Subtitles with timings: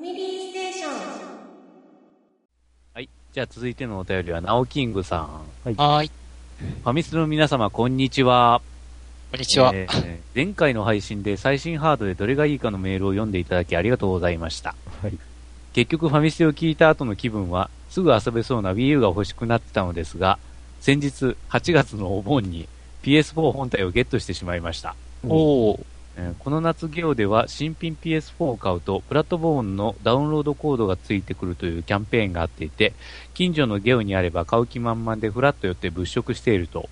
[0.00, 0.92] ァミリーステーション。
[2.94, 3.08] はい。
[3.32, 5.28] じゃあ続いてのお便りは、ナオキングさん。
[5.76, 6.10] はーい。
[6.82, 8.62] ファミスの皆様、こんにちは。
[9.30, 9.72] こんにちは。
[9.74, 14.74] えー前回の配信で最新ハードでどれがいいかのメールを読んでいただきありがとうございました。
[15.02, 15.18] はい。
[15.74, 20.38] 結局ファミステを聞いた後の気分は、すぐ遊べそうな Wii U が欲しくなってたのですが、
[20.80, 22.68] 先日、8月のお盆に
[23.02, 24.94] PS4 本体をゲットしてしまいました。
[25.28, 25.84] おー。
[26.20, 32.92] えーこの夏ゲオでは新品 PS4 を買うとプラットフォームのダウンロードコードがついてくるというキャンペーンがあっていて
[33.32, 36.88] 近所のゲオにあれば買う気満々でフラッと寄って物色していると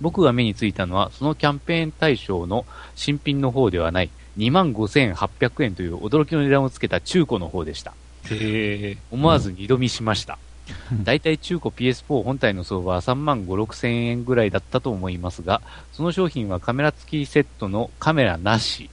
[0.00, 7.94] 僕が目についたのはそのキャンペーン対象の新品の方ではない25,800円という驚きの値段をつけた中古の方でした
[8.30, 8.96] へえ。
[9.10, 10.38] 思わず二度見しました。
[11.02, 15.60] だいたい中古 PS4 本体の相場は3万5、6千円ぐらいだったと思いますが、
[15.92, 18.90] その商品はカメラ付きセットのカメラなし、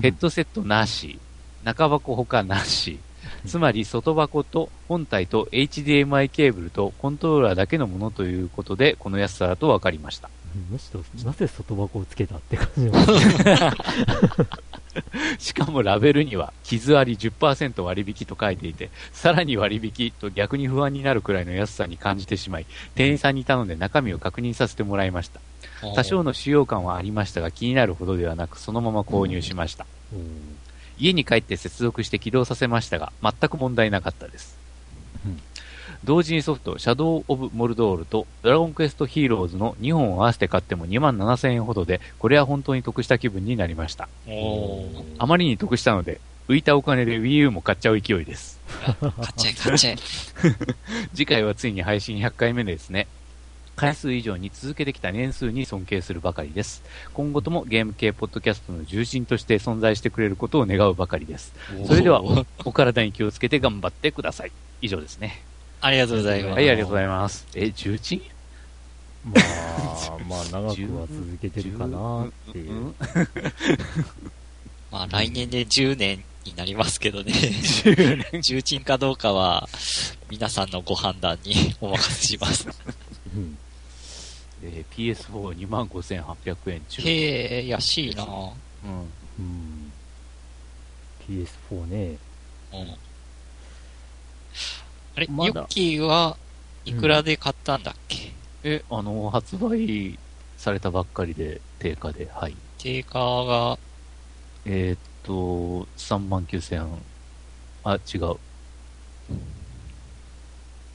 [0.00, 1.18] ヘッドセットなし、
[1.64, 2.98] 中箱他なし、
[3.46, 10.30] つまり外箱と本体と HDMI ケーブルとコントローラーだけのものということで、この安さだと分かりました。
[10.70, 13.74] むしろ、なぜ外箱をつけたって感じが。
[15.38, 25.40] しかもラベルには傷あり10%割引と書いていて、さらに割引と逆に不安になるくらいの安さに感じてしまい、店員さんに頼んで中身を確認させてもらいました。
[25.94, 29.86] 多少の使用感はありましたが気になるほどではなくそのまま購入しました。
[30.98, 34.57] 家に帰って接続して起動させましたが、全く問題なかったです。
[36.02, 44.08] うん同時にソフト、シャドウ・オブ・モルドールとドラゴンクエスト・ヒーローズの2本を合わせて買っても2万7000円ほどで、これは本当に得した気分になりました。
[45.18, 48.60] あまりに得したので、浮いたお金で Wii U も買っちゃう勢いです。
[49.00, 49.96] 買っちゃえ、買っちゃえ。
[51.14, 53.06] 次回はついに配信100回目ですね。
[53.76, 56.82] 回数以上に続けてきた年数に尊敬するばかりです。
[57.12, 61.52] 今後ともゲーム系ポッドキャストの重心として存在してくれることを願うばかりです。
[61.86, 62.22] それでは
[62.64, 64.52] お体に気をつけて頑張ってください。
[64.80, 65.47] 以上ですね。
[65.80, 66.54] ありがとうございます。
[66.54, 67.46] はい、ありがとうございます。
[67.54, 68.20] え、重鎮？
[69.24, 72.72] まあ、まあ、長くは続けてるかなっていう。
[72.72, 72.94] ん
[74.90, 77.32] まあ、来年で10年になりますけどね。
[77.32, 78.42] 10年。
[78.42, 79.68] 重鎮かどうかは、
[80.30, 82.66] 皆さんのご判断に お任せします。
[83.34, 83.58] うん
[84.62, 87.02] えー PS42 万5800円中。
[87.02, 88.30] へえ、安いなうん。
[89.38, 89.92] うん。
[91.28, 92.16] PS4 ね。
[92.72, 93.07] うん。
[95.18, 96.36] あれ、まだユッキーは
[96.84, 100.16] いくらで買ったんだっけ、え、あの、発売
[100.56, 102.54] されたばっかりで、定価で、はい。
[102.78, 103.78] 定価が、
[104.64, 107.02] えーっと、3万9000円。
[107.82, 108.36] あ、違う。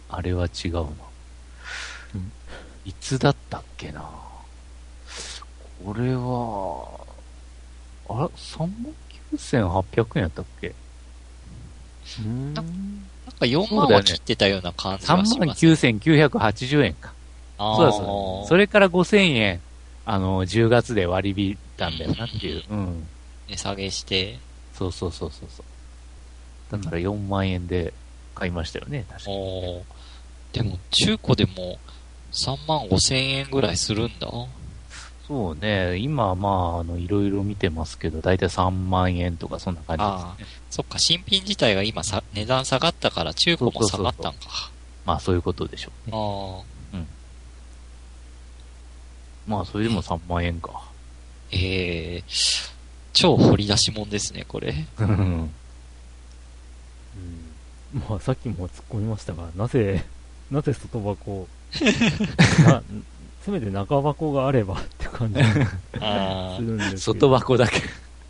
[0.07, 0.79] あれは違うな。
[0.81, 0.83] う
[2.17, 2.31] ん
[2.85, 4.01] いつだったっけな？
[5.85, 6.99] これは、
[8.09, 8.93] あら、3万
[9.37, 10.75] 9800円やったっけ？
[12.19, 12.53] うん。
[13.25, 15.65] なんか4そうだよね万は切ってたような感じ ?3 万はします。
[15.65, 17.13] 9980円か。
[17.57, 18.03] そうだそ
[18.39, 18.47] うだ。
[18.49, 19.61] それから5000円、
[20.05, 22.63] あの、10月で割り引いたんだよなっていう。
[22.69, 23.07] うん。
[23.49, 24.39] 値下げして、
[24.73, 26.77] そうそうそうそうそう。
[26.77, 27.93] だから4万円で
[28.35, 29.81] 買いましたよね、確かに。
[30.53, 31.77] でも中古でも
[32.31, 34.27] 3万5千円ぐらいするんだ。
[35.33, 40.57] そうね、今まあ、あの、いろいろ見てますけど、だいたい3万円とかそんな感あじですね。
[40.69, 44.39] そっか、新品自体が今さ値段下がったから中古も下がったんか。
[45.07, 46.15] まあそういうことでしょうね。
[46.15, 46.73] ああ。
[49.47, 50.83] まあそれでも3万円か。
[51.51, 52.23] ええ
[53.13, 54.75] 超掘り出し物ですね、これ。
[54.99, 55.51] うんうん
[58.07, 60.03] まあ、さっきも突っ込みましたが、なぜ、
[60.51, 61.47] なぜ外箱
[62.65, 62.83] な
[63.43, 65.45] せめて中箱があればって感じが
[65.99, 67.01] あするんですけど。
[67.01, 67.81] 外箱だけ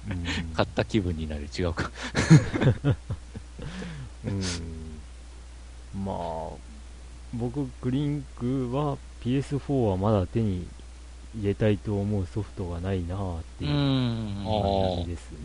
[0.09, 1.47] うん買った気分になる。
[1.57, 1.91] 違うか。
[4.25, 4.41] うん
[6.03, 6.50] まあ、
[7.34, 10.68] 僕、クリンクは PS4 はまだ手に
[11.38, 15.38] 入れたいと思うソフトがないなあっていう感じですね。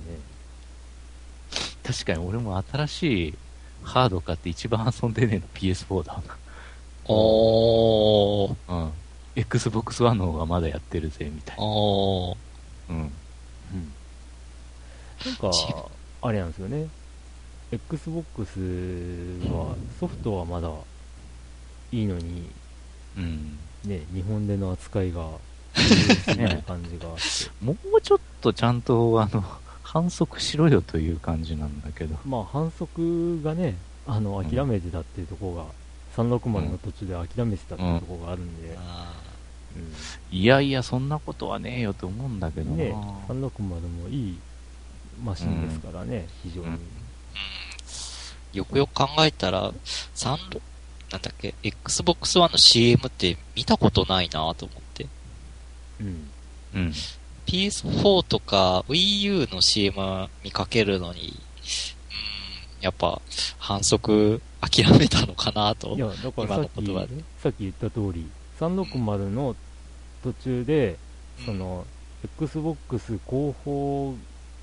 [1.85, 3.35] 確かに俺も新しい
[3.83, 6.23] ハード買って一番遊んでねえの PS4 だ
[7.07, 8.57] おー。
[8.69, 8.75] な。
[8.75, 8.93] うん。
[9.39, 11.63] Xbox One の方がまだやってるぜ、みたいな。
[11.63, 12.37] おー。
[12.91, 13.13] うん。
[15.25, 15.51] なんか、
[16.23, 16.89] あれなんですよね。
[17.71, 18.43] Xbox
[19.51, 20.71] はソフトはまだ
[21.93, 22.51] いいのに、
[23.17, 23.59] うん。
[23.85, 25.29] ね、日本での扱いが、
[25.75, 27.09] すぎる感じが。
[27.63, 29.45] もうちょっとちゃんと、あの、
[29.83, 32.17] 反則しろよという感じなんだけど。
[32.27, 33.77] まあ反則がね、
[34.07, 35.67] あの、諦めてたっていうところが、
[36.17, 39.28] 360の途中で諦めてたっていうところがあるんで、あ
[40.31, 42.95] いやいや、そんなことはねえよと思うんだけどね、
[43.29, 44.39] 360もいい
[45.23, 46.79] マシンですからね、非常に。
[48.53, 49.73] よくよく考えたら、
[50.15, 50.61] サンド、
[51.11, 55.07] なんだっけ、Xbox One の CM って見たことないなと思って。
[56.01, 56.31] うん。
[56.75, 56.93] うん。
[57.47, 63.23] PS4 とか Wii U の CM 見かけるのに、うん、やっぱ
[63.59, 65.95] 反則諦めたのかなと。
[65.97, 67.25] いや、だから今さっき、の言葉で。
[67.43, 69.55] さっき言った通り、360の
[70.23, 70.97] 途中で、
[71.45, 71.85] その、
[72.25, 74.15] Xbox 広報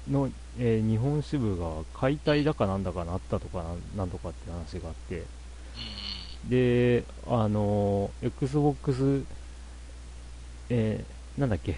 [0.10, 3.64] の、えー日本支部が解体だかなんだかなったとか
[3.98, 5.24] なんとかって話があって、
[6.50, 9.24] で、あのー Xbox、
[10.70, 11.76] えーなんだっけ、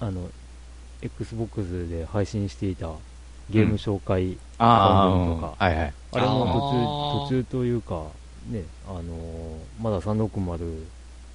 [0.00, 0.28] あの、
[1.02, 2.88] Xbox で配信していた
[3.50, 5.40] ゲーム紹介、番組とうん。
[5.40, 5.56] か。
[6.12, 6.46] あれも
[7.28, 8.06] 途中、途中というか、
[8.50, 10.84] ね、あのーまだ360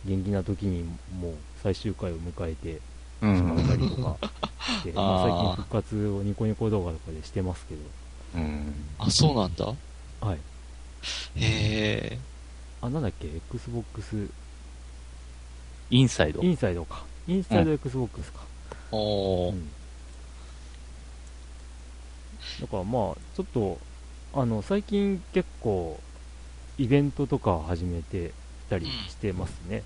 [0.06, 0.84] 元気な時に
[1.20, 2.80] もう最終回を迎えて
[3.22, 3.80] うしまったん。
[3.80, 4.16] りとか
[4.64, 7.82] して、まあ、最近復活をニコニコ動画とかでしてますけど、
[8.36, 8.74] うん。
[9.00, 9.66] あ、そうなんだ。
[10.22, 10.38] はい。
[11.36, 11.42] へ
[12.14, 12.20] え。
[12.82, 14.30] あ、なんだっけ、Xbox
[15.90, 16.48] インサイドイ。
[16.50, 17.04] ンサイドか。
[17.28, 18.40] インサイド Xbox か。
[18.92, 19.54] おー。
[19.54, 19.70] うん。
[22.62, 23.78] だからまあ、ちょっと、
[24.34, 26.00] あの、最近結構、
[26.80, 28.32] イベントとか始めて
[28.70, 29.84] たりしてますね。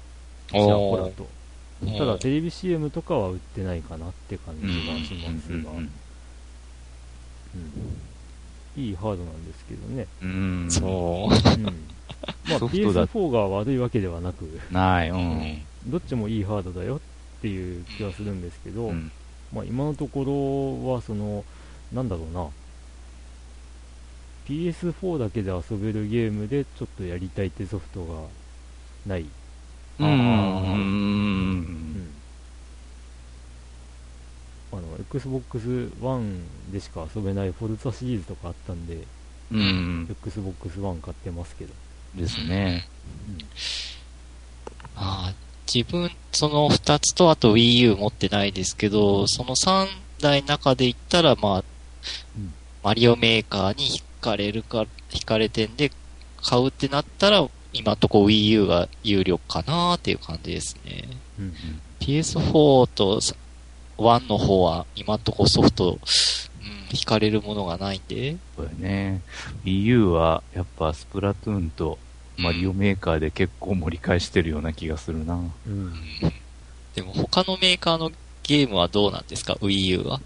[0.49, 1.27] ちらほらと。
[1.97, 4.71] ただ、テレビ CM とかは売ってないかなって感じが
[5.03, 5.89] しますが、うん
[8.75, 10.07] いいハードなんですけどね。
[10.23, 10.67] うん。
[10.67, 11.59] そう。
[11.59, 11.63] うん。
[12.49, 15.09] まあ、ソフトだ PS4 が悪いわけではなく、ない。
[15.11, 15.61] うん。
[15.85, 16.99] どっちもいいハードだよっ
[17.41, 19.11] ていう気はするんですけど、うん。
[19.53, 20.23] まあ、今のとこ
[20.85, 21.45] ろは、その、
[21.91, 22.47] なんだろうな、
[24.47, 28.21] PS4 だけで遊べるゲームでちょっとやりたいってソフトが
[29.05, 29.25] ない。
[29.99, 30.07] うん。
[34.71, 36.41] あの、Xbox One
[36.71, 39.03] でしか遊べないフォルツァシリーズとかあったんで、
[39.51, 40.07] うん。
[40.25, 41.73] Xbox One 買ってますけど。
[42.15, 42.87] ですね。
[44.95, 45.43] あー
[45.73, 49.87] 自分、その2つとあと Wii U 持ってないですけど、その3
[50.19, 51.63] 台の中で言ったら、まあ、
[52.37, 52.53] うん
[52.83, 55.91] マリオメーカーに惹かれるか、惹かれてんで、
[56.41, 61.03] 買うってなったら、今のとこ Wii U が有力かなっていう感じですね。
[61.39, 61.45] うん。
[61.45, 61.53] うん。
[61.99, 63.19] PS4 と
[63.97, 65.99] 1の方は今のとこソフト、うん、
[66.89, 69.21] 惹かれるものがないんで、そうだね。
[69.65, 71.97] Wii U は、やっぱスプラトゥーンと
[72.37, 75.39] マリオメーカーで結構盛り返してるような気がするな。
[75.67, 75.93] うん。
[76.95, 78.11] でも他のメーカーの
[78.43, 80.21] ゲームはどうなんですか ?Wii U は？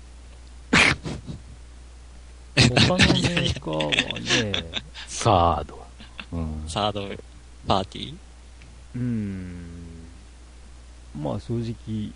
[2.57, 4.65] 他のメーカーはね、
[5.07, 5.85] サード。
[6.31, 6.63] うん。
[6.67, 7.07] サード
[7.67, 8.15] パーティー？
[8.95, 10.07] うーん、
[11.21, 12.11] まあ正直、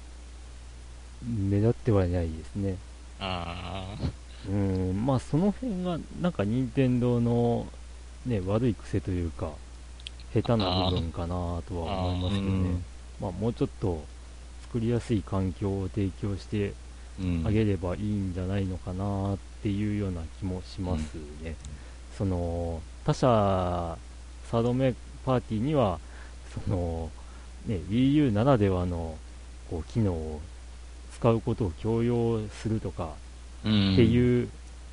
[1.24, 2.78] 目立ってはいないですね。
[3.20, 4.04] ああ。
[4.50, 7.68] うーん、まあその辺が、なんか任天堂の、
[8.26, 9.52] ね、悪い癖というか、
[10.34, 12.82] 下手な部分かなとは思いますけどね。
[13.20, 14.04] まあもうちょっと
[14.64, 16.74] 作りやすい環境を提供して
[17.22, 17.44] うん。
[17.46, 21.56] あげればいいんじゃないのかなっていうような気もしますね。
[22.18, 23.98] その、他社、
[24.50, 24.94] サードメ
[25.26, 26.00] パーティーには、
[26.66, 27.10] その、
[27.66, 29.18] ね、Wii U ならではの、
[29.70, 30.42] こう、機能を
[31.14, 33.14] 使うことを強要するとか、
[33.64, 33.94] うん。
[33.94, 34.50] っていう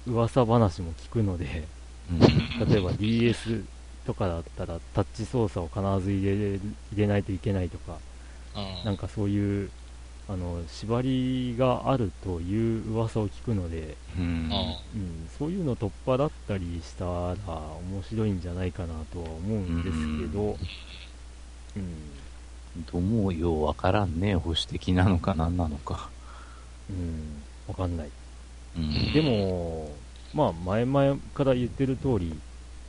[0.06, 1.64] 噂話も聞くので、
[2.10, 2.68] うん。
[2.68, 3.64] 例えば DS
[4.06, 6.62] とかだったらタッチ操作を必ず入れれ入
[6.96, 7.98] れないといけないとか、
[8.56, 8.84] うん。
[8.84, 9.70] なんかそういう、
[10.30, 14.50] あの、縛りがあるという噂を聞くので、うん。
[14.94, 17.34] うん、そういうの取っ払ったりしたら
[17.90, 20.58] 面白いんじゃないかなとは思うんですけど、
[21.76, 24.36] うん、どうもようわからんね。
[24.36, 26.10] 保守的なのか何なのか。
[26.90, 28.10] うん、わかんない。
[28.76, 29.12] うん。
[29.14, 29.90] でも、
[30.34, 32.38] まあ前々から言ってる通り、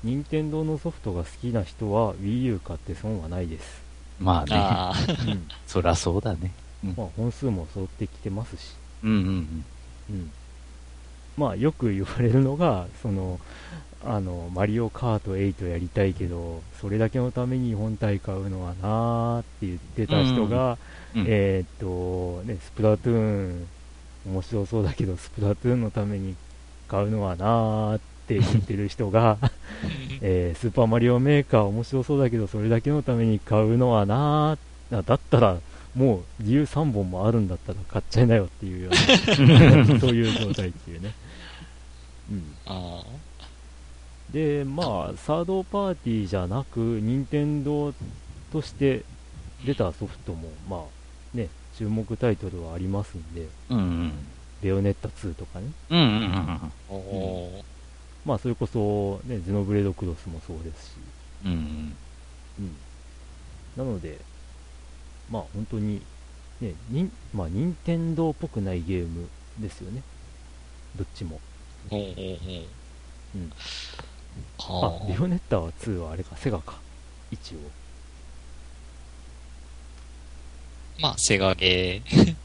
[0.03, 3.81] 任天堂のソフトが好きな人は Wii U 買って損はないです。
[4.19, 4.55] まあね。
[4.55, 4.96] ああ。
[5.25, 6.51] うん、そらそうだね。
[6.83, 9.65] まあ本数も揃ってきてますし、うんうん
[10.09, 10.31] うん、
[11.38, 13.39] まあよく言われるのが、その、
[14.05, 20.77] あの、マリオカート8やりたいけど、それだけのために本体買うのはなーって言ってた人が、
[21.15, 21.25] うん。
[21.27, 23.67] えーっと、ね、スプラトゥーン、
[24.27, 26.36] 面白そうだけど、スプラトゥーンのために
[26.88, 29.38] 買うのはなーって言ってる人が、
[30.21, 35.57] えースーパーマリオメーカー面白そうだけど、それだけのために買うのはなーあだったら、
[36.00, 41.13] もう理由3本もあるんだったら買っちゃいなよっていうような、 そういう状態っていうね。
[42.32, 42.56] うん。
[42.68, 43.03] あ
[44.32, 47.94] で、まあ、サードパーティーじゃなく、任天堂
[48.53, 49.03] として
[49.65, 50.86] 出たソフトも、ま
[51.34, 54.12] あ、ね、注目タイトルはありますんで、うんうん。
[54.62, 55.65] ベヨネッタ2とかね。
[55.89, 56.34] うんうんうん。
[56.34, 56.72] あ。
[56.88, 57.63] おー。
[58.25, 60.91] まあそれこそ、ね、ゼノブレードクロスもそうですし、
[61.44, 61.94] うん。
[62.60, 62.75] うん、
[63.75, 64.18] なので、
[65.31, 66.01] まあ本当に、
[66.62, 69.27] ね、にんまあ任天堂っぽくないゲーム
[69.59, 70.01] ですよね。
[70.95, 71.39] どっちも。
[71.89, 72.17] ほうほうほう。
[73.36, 73.51] うん。
[74.57, 76.79] あは、ビオネッター2はあれか、セガか。
[77.31, 77.57] 一応。
[81.01, 82.36] まあ、セガゲー。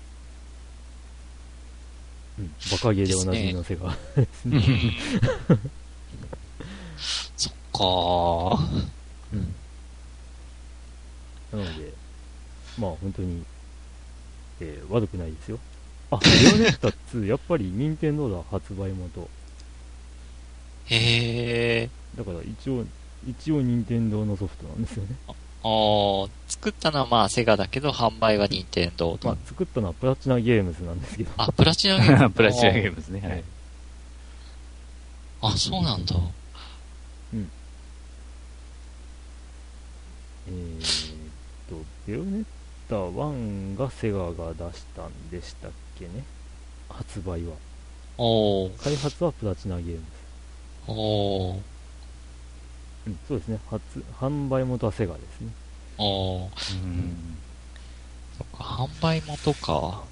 [2.39, 2.55] うん。
[2.71, 4.61] バカゲーでおなじみのセガですね。
[7.37, 8.89] そっかー。
[9.33, 9.55] うん。
[11.53, 11.93] なので、
[12.79, 13.45] まあ本当に、
[14.61, 15.59] えー悪くないですよ。
[16.11, 19.29] あ、ビオネッタ2、 やっぱり任天堂だ、発売元。
[20.87, 21.91] へえ。
[22.17, 22.85] だから一応、
[23.27, 25.17] 一応任天堂のソフトなんですよね。
[25.29, 29.29] あー作ったのはまあセガだけど、販売は任天堂と。
[29.29, 31.31] まあ作ったのはプラチナゲームズなんですけど。
[31.39, 33.21] あ、プラチナゲーム プラチナゲームですね。
[33.27, 33.45] はい。
[35.41, 36.15] あ、そうなんだ。
[40.47, 40.87] えーっ
[41.71, 42.45] と、ビオネッ
[42.89, 46.25] タ1がセガが出したんでしたっけね。
[46.89, 47.55] 発売は。
[48.83, 50.05] 開発はプラチナゲームズ。
[50.87, 51.61] おー、
[53.07, 53.59] うん、そうですね。
[53.71, 55.49] 発、販売元はセガですね。
[55.99, 57.37] うん。
[58.39, 60.05] そっか、販売元か。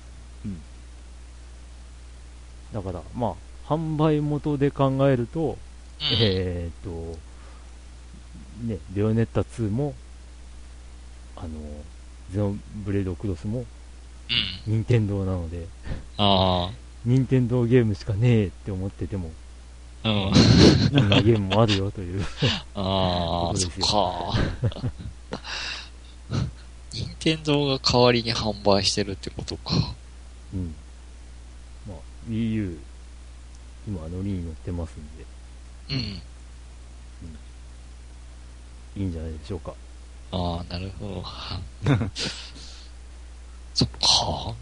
[2.73, 3.37] だから、ま
[3.69, 5.57] あ、販売元で考えると、うん。
[6.21, 7.19] えーっと、
[8.67, 9.95] ね、ビオネッタ2も、
[11.37, 11.49] あの、
[12.33, 13.61] ゼノブレードクロスも、
[14.67, 14.73] うん。
[14.75, 15.67] 任天堂なので、
[16.17, 16.71] あ
[17.05, 19.31] 任天堂ゲームしかねえって思ってても、
[20.03, 20.33] あ、うん。
[20.91, 22.25] こんなゲームもあるよという。
[22.75, 24.39] ああ、そっか。
[26.93, 29.95] 任天堂が代わりに販売してるってことか。
[30.55, 30.75] うん。
[31.87, 31.97] まあ、
[32.29, 32.79] Wii U、
[33.87, 35.25] 今乗りに乗ってますんで、
[35.91, 36.23] うん。
[38.95, 39.75] いいんじゃないでしょうか。
[40.33, 41.25] ああ、なるほど。
[43.75, 44.55] そっか。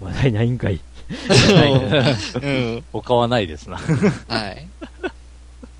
[0.00, 0.80] 話題ないんかい。
[2.42, 2.84] うん。
[2.92, 3.76] 他はないですな。
[3.76, 4.68] はい。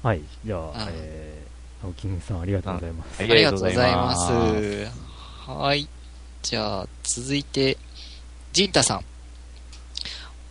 [0.03, 0.21] はい。
[0.45, 3.23] じゃあ、はいえー、青木さんありがとうございます。
[3.23, 4.33] ありがとうございます。
[5.51, 5.89] はい。
[6.43, 7.77] じゃあ、続いて、
[8.53, 9.05] ジンタさん。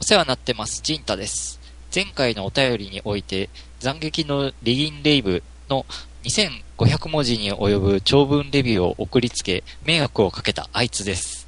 [0.01, 1.62] お世話になってます、ジンタです。
[1.93, 5.85] 前回のお便りにおいて、斬撃のリギンレイブの
[6.23, 11.47] 2500文字に及ぶ長文レビューを送りつけ、迷惑をかけたあいつです。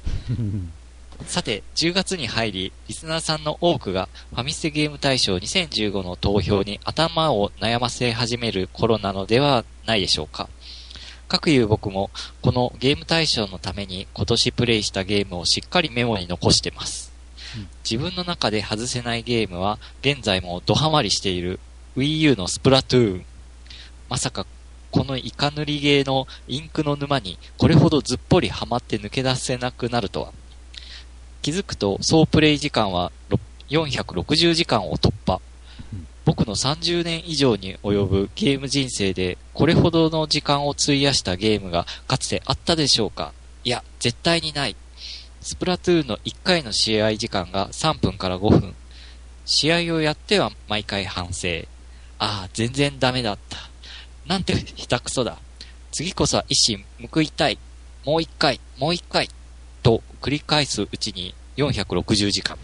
[1.26, 10.48] さて、10月に入り、リスナーさんの多くがファミステゲーム大賞2015の投票に頭を悩ませ始める頃なのではないでしょうか。
[11.26, 12.10] かくいう僕も、
[12.42, 17.05] このゲーム大賞のために今年プレイしたゲームをしっかりメモに残してますうん。
[17.88, 21.60] 自分の中で外せないゲームは、現在もドハマりしている
[21.96, 23.24] Wii U のスプラトゥーン。
[24.08, 24.46] まさか、
[24.92, 30.32] このイカ塗りゲーのインクの沼にこれほどずっぽりハマって抜け出せなくなるとは。
[31.42, 33.12] 気づくと総プレイ時間は
[33.68, 35.40] 460時間を突破。
[36.24, 43.32] 僕の30年以上に及ぶゲーム人生でこれほどの時間を費やしたゲームがかつてあったでしょうか？
[43.64, 44.76] いや、絶対にない。
[45.46, 48.74] スプラトゥーンの1回の試合時間が3分から5分。
[49.44, 51.48] 試合をやっては毎回反省。
[52.18, 53.56] ああ、全然ダメだった。
[54.26, 55.38] なんて下手くそだ。
[55.92, 57.60] 次こそは一心報いたい。
[58.04, 59.30] もう一回、もう一回。
[59.84, 62.58] と繰り返すうちに460時間。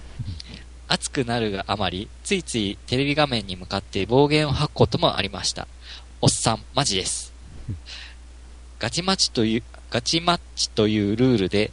[0.88, 5.68] 熱くなるがあまり、ついついテレビ画面に向かって暴言を吐くこともありました。
[6.20, 7.32] おっさん、マジです。
[8.80, 11.70] ガチマッチという、ガチマッチというルールで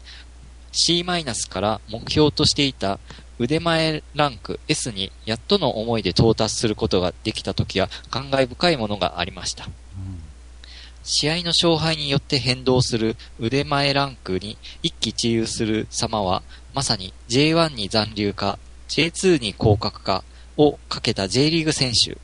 [0.71, 2.99] C マイナスから目標としていた
[3.39, 9.69] 腕前ランク S にやっとの思いで到達することができた時は感慨深いものがありました。
[11.03, 16.43] 試合の勝敗によって変動する腕前ランクに一喜一憂する様は、
[16.75, 18.59] まさに J1 に残留か、
[18.89, 20.23] J2 に降格か
[20.57, 22.17] をかけた J リーグ選手、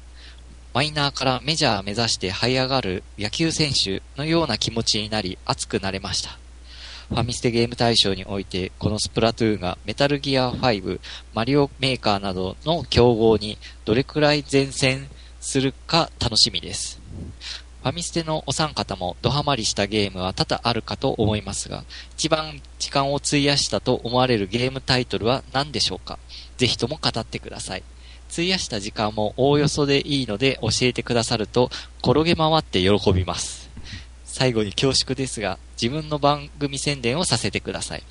[0.74, 6.38] マイナーからメジャー目指して這い上がる野球選手のような気持ちになり熱くなれました。
[7.10, 11.00] ファミステゲーム大賞において、このスプラトゥーンがメタルギア5、
[11.34, 15.08] マリオメーカーなどの競合にどれくらい前線
[15.40, 17.00] するか楽しみです。
[17.84, 21.84] ファミステのお三方もドハマりしたゲームは多々あるかと思いますが、
[22.18, 26.18] 一番時間を費やしたと思われるゲームタイトルは何でしょうか？
[26.58, 27.84] ぜひとも語ってください。
[28.32, 31.70] 費やした時間もおおよそでいいので教えてくださると
[32.04, 33.65] 転げ回って喜びます。
[34.38, 38.04] 最後に恐縮ですが、自分の番組宣伝をさせてください。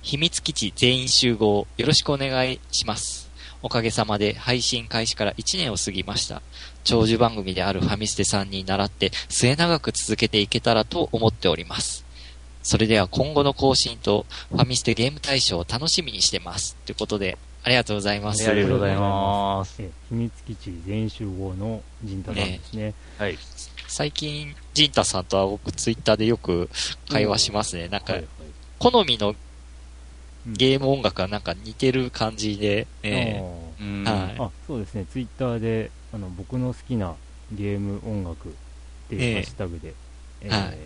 [0.00, 3.28] 秘密基地全員集合、よろしくお願いします。
[3.62, 6.40] おかげさまで配信開始から1年を過ぎました。
[6.84, 12.04] 長寿番組であるファミステさんに倣って末永く続けていけたらと思っております。
[12.62, 16.76] それでは今後の更新とファミステゲーム大賞を楽しみにしてます。
[16.86, 18.48] ということで、ありがとうございます。
[18.48, 19.82] ありがとうございます。
[19.82, 22.94] え秘密基地全員集合の陣太さんですね。
[23.18, 23.36] はい。
[23.88, 26.68] 最近、ジンタさんとは僕ツイッターでよく
[27.08, 27.88] 会話しますね。
[27.88, 28.28] なんかはい、はい
[28.78, 30.52] 好みのうん。
[30.52, 34.04] ゲーム音楽がなんか似てる感じで、えあうん。
[34.04, 34.36] はい。
[34.36, 37.14] ーあそうですね、ツイッターであの僕の好きな
[37.52, 38.52] ゲーム音楽っ
[39.08, 39.28] てええ。
[39.28, 39.94] いうハッシュタグで、
[40.42, 40.60] えはい。
[40.70, 40.76] ね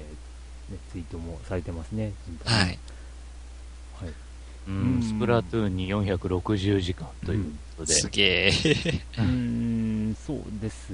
[0.93, 2.13] ツイートもされてますね、
[2.45, 2.67] はい。
[2.67, 4.13] はい
[4.69, 7.41] うん、スプラトゥーンに460時間とい。
[7.41, 7.45] う
[7.77, 7.95] ことで。
[7.95, 8.49] すげえ。
[8.49, 10.91] うーん、そうです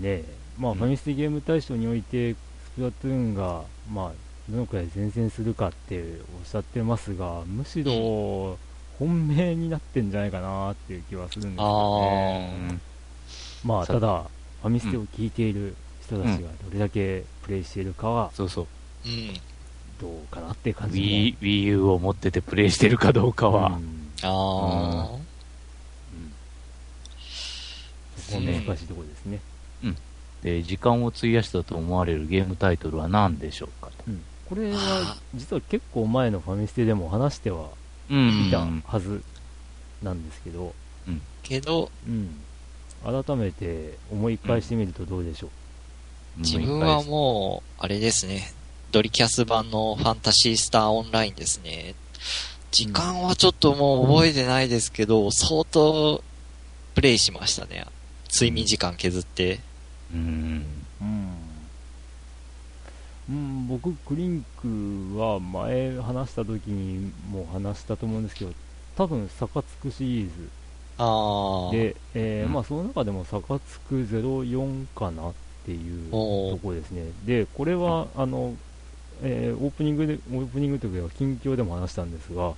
[0.00, 0.22] ね、
[0.58, 2.36] まあ、うんファミステゲーム大賞において、ス
[2.76, 3.62] プラトゥーンが、
[3.92, 4.12] まあ、
[4.50, 6.00] どのくらい前線するかって
[6.40, 8.58] おっしゃってますが、むしろ
[8.98, 12.56] 本命になってんじゃないかなっていう気はするんですよね。
[12.70, 12.80] うん
[13.64, 14.24] まあ、さただ、
[14.62, 18.66] ファミステを聞いている人たちがどれだけプレイしているかはそうそう。
[19.06, 19.34] うん。
[20.00, 23.68] どうかなっていう感じも Wii, Wii U を持っててプレイしてるかどうかは。
[23.68, 25.18] うんああ。
[28.16, 29.40] そこ難しいところですね。
[30.42, 34.04] で、時間を費やしたと思われるゲームタイトルは何でしょうかと。
[34.08, 37.68] うんこれはあ実は結構前のファミステでも話しては
[38.10, 39.22] うんいたはず
[40.02, 40.74] なんですけど、
[41.42, 42.40] けど、うん、
[43.04, 45.50] 改めて思い返してみるとどうでしょう。
[46.40, 48.52] 自分はもう、あれですね。
[48.92, 51.94] ドリキャス版のファンタシースターオンラインですね。
[52.70, 56.22] 時間はちょっともう覚えてないですけど、相当
[56.94, 57.86] プレイしましたね。
[58.30, 59.60] 睡眠時間削って。
[60.12, 60.62] うん。
[63.68, 68.52] 僕、クリンクは前話した時にも話したと思うんですけど、
[68.96, 70.30] 多分、サカツクシリーズ
[70.96, 71.72] ああ。
[71.72, 75.32] で、えーうんまあ、その中でもサカツク04かなっ
[75.66, 77.02] ていうところですね。
[77.26, 78.54] で、これは、あの、
[79.22, 82.54] えーオープニングで、オープニングというか、近況でも話したんですが、うん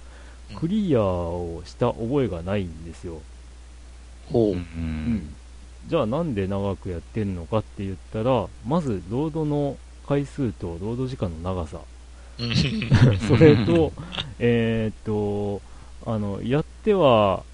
[0.57, 3.21] クリアをした覚えがないんですよ。
[4.33, 4.51] ほう。
[4.51, 4.53] う。
[4.55, 5.33] うん
[5.87, 11.81] じゃあなんで長くやってるのかって言ったら、まずロードの回数とロード時間の長さ、
[12.39, 12.55] うん
[13.29, 13.93] それと、
[14.39, 15.61] えーっと、
[16.11, 17.45] あの、やっては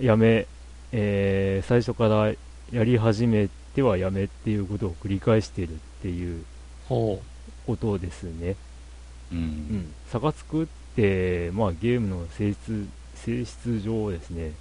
[0.00, 0.46] やめ、
[0.92, 2.32] えー最初から
[2.72, 6.44] やり始めてはやめっていうことを繰り返してるっていう
[6.88, 7.22] ほ
[7.66, 8.56] ことですね。
[9.32, 9.34] う。
[9.36, 9.92] うんん。
[10.10, 14.52] 差がつくって、まあゲームの性質、性質上ですね、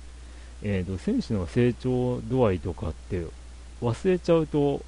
[0.63, 3.25] えーと、選手の成長度合いとかって
[3.81, 4.81] 忘れちゃうと、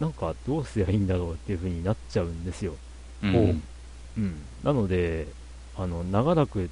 [0.00, 2.74] なんかどうすりゃいいんだろうっていう風になっちゃうんですよ。
[3.22, 3.62] うん。
[4.16, 4.34] うん。
[4.64, 5.26] なので、
[5.76, 6.70] あの、長らく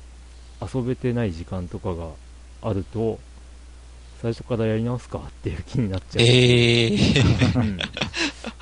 [0.61, 2.09] 遊べてない時間とかが
[2.63, 3.19] あると、
[4.21, 6.23] 最初からやり直すかっていう気になっちゃう。
[6.23, 6.99] ええ
[7.57, 7.79] うん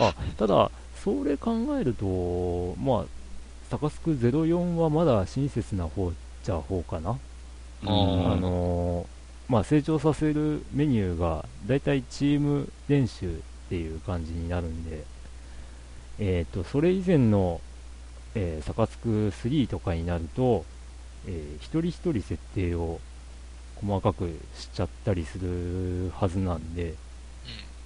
[0.01, 0.71] あただ、
[1.03, 3.05] それ考えると、まあ、
[3.71, 6.13] サカスク04はまだ親切な方っ
[6.45, 7.19] ちゃ方かな。
[7.83, 13.39] うんあのーまあ、成長させるメニューが、だいたいチーム練習っ
[13.71, 15.05] ていう感じになるんで、
[16.19, 17.61] えっ、と、それ以前の、
[18.35, 20.67] えー、サカツク3とかになると、
[21.27, 23.01] えー一人一人設定を
[23.77, 26.95] 細かくしちゃったりするはずなんで、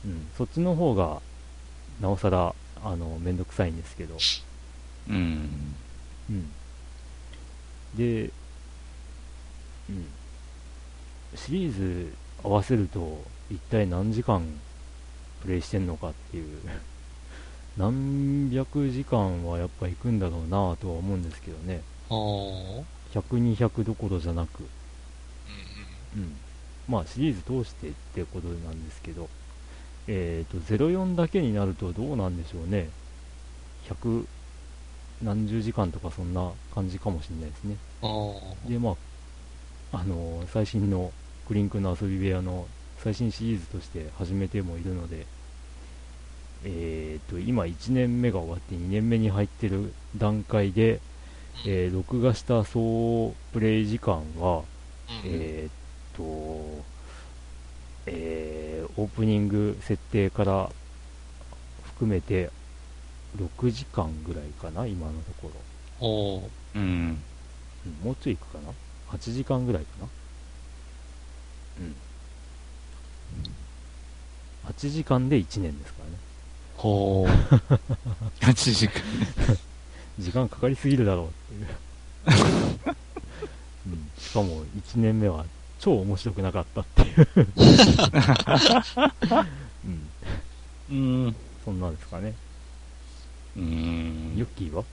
[0.04, 1.20] うん、そっちの方が、
[2.00, 4.16] なおさら、あの、めんどくさいんですけど、
[5.08, 5.76] うん。
[6.30, 6.52] うん。
[7.94, 8.32] で、うん。
[11.34, 14.42] シリーズ合わせると、一体何時間
[15.42, 16.58] プレイしてんのかっていう、
[17.76, 21.82] 何百時間はやっぱ行くんだろうなとは思うんですけどね。
[22.08, 23.16] ほう。
[23.16, 24.64] 100、200どころじゃなく、
[26.16, 26.36] うんうん。
[26.88, 29.28] まあシリーズ通してってことなんですけど、
[30.08, 32.90] えっ、と、04だけになるとどうなんでしょうね。
[33.88, 34.26] 100
[35.22, 37.76] 何十時間とかそんな感じかもしれないですね。
[38.68, 38.96] で、まあ、
[39.92, 41.12] あのー最新の
[41.46, 42.66] クリンクの遊び部屋の
[42.98, 45.26] 最新シリーズとして始めてもいるので、
[46.64, 51.00] えー、と今1年目が終わって2年目に入ってる段階で、
[51.66, 54.64] えー録画した総プレイ時間は、うん
[55.24, 56.84] えー、と、
[58.06, 60.70] えーオープニング設定から
[61.84, 62.50] 含めて
[63.38, 65.52] 6時間ぐらいかな、今のところ。
[65.98, 66.78] ほう。
[66.78, 66.84] うん。
[66.84, 68.72] うんもうちょいいくかな
[69.12, 70.08] ?8 時間ぐらいかな
[71.80, 71.94] うん。
[74.70, 76.16] 8時間で1年ですからね。
[76.76, 77.30] ほう。
[78.44, 79.02] 8時間。
[80.18, 81.68] 時間かかりすぎるだろうっていう。
[83.86, 85.44] うん、しかも1年目は
[85.80, 87.28] 超面白くなかったっていう、
[90.90, 91.36] うん、うん。
[91.64, 92.34] そんなんですかね。
[93.56, 94.34] うん。
[94.36, 94.84] ユッキーは、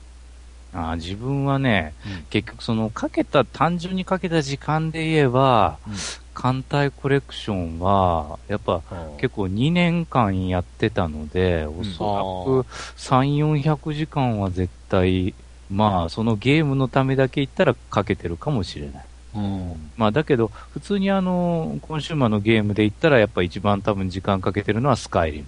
[0.74, 5.94] あー自分はね、うん結局そのかけた、単純にかけた時間で言えば、うん
[6.34, 8.82] 艦隊コレクションは、やっぱ
[9.18, 15.34] 結構2年間やってたので、おそらく3、400時間は絶対、
[15.70, 19.06] まあそのゲームのためだけ言ったらかけてるかもしれない。
[19.36, 19.92] うん。
[19.98, 25.46] まあだけど、普通にあの、コンシューマーのゲームで言ったらやっぱ一番多分時間かけてるのはスカイリム。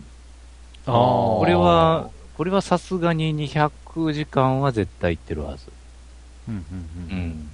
[0.87, 2.09] あーこれは、
[2.41, 5.67] これはさすがに200時間は絶対いってるはず。
[6.49, 6.63] うんうんう
[7.11, 7.49] うんん。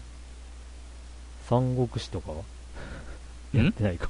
[1.46, 2.38] 三国志とかは？
[3.54, 3.66] ん？
[3.66, 4.08] やってないか。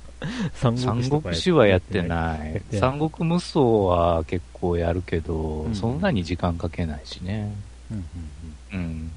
[0.54, 2.04] 三三とか国志はやってい。
[2.04, 2.62] ないやっ。
[2.62, 7.52] てない三国無双は結構やるけど、うんそんなに時間かけないしね。
[7.90, 8.80] うんうんうん。
[8.80, 9.12] うん。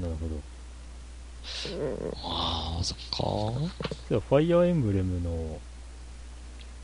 [0.00, 0.40] なるほど。
[2.22, 2.98] ああ、そっ
[3.58, 3.72] か。
[4.08, 5.58] じゃあ、ファイアーエンブレムの、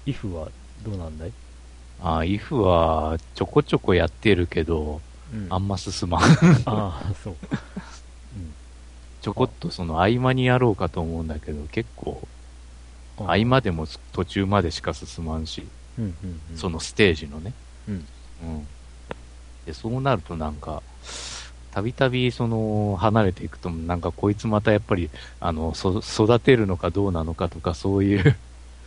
[0.04, 0.48] イフは
[0.82, 1.32] どうなんだい？
[2.04, 5.00] あ、イフはちょこちょこやってるけど、
[5.32, 6.20] うんあんま進まん。
[6.20, 7.36] ああ、そう。
[9.20, 12.28] ちょこっとその合間にやろうかと思うんだけど、結構、
[13.18, 13.26] うん。
[13.26, 15.62] 合間でも途中までしか進まんし、
[15.96, 16.56] うんうんうん。
[16.56, 17.54] そのステージのね。
[17.88, 18.06] うん。
[18.42, 18.66] うん。
[19.64, 20.82] で、そうなるとなんか、
[21.70, 28.36] たびたびその、離れていくと、なんかこいつまたやっぱり、あの、そ育てるのかどうなのかとか、そういう、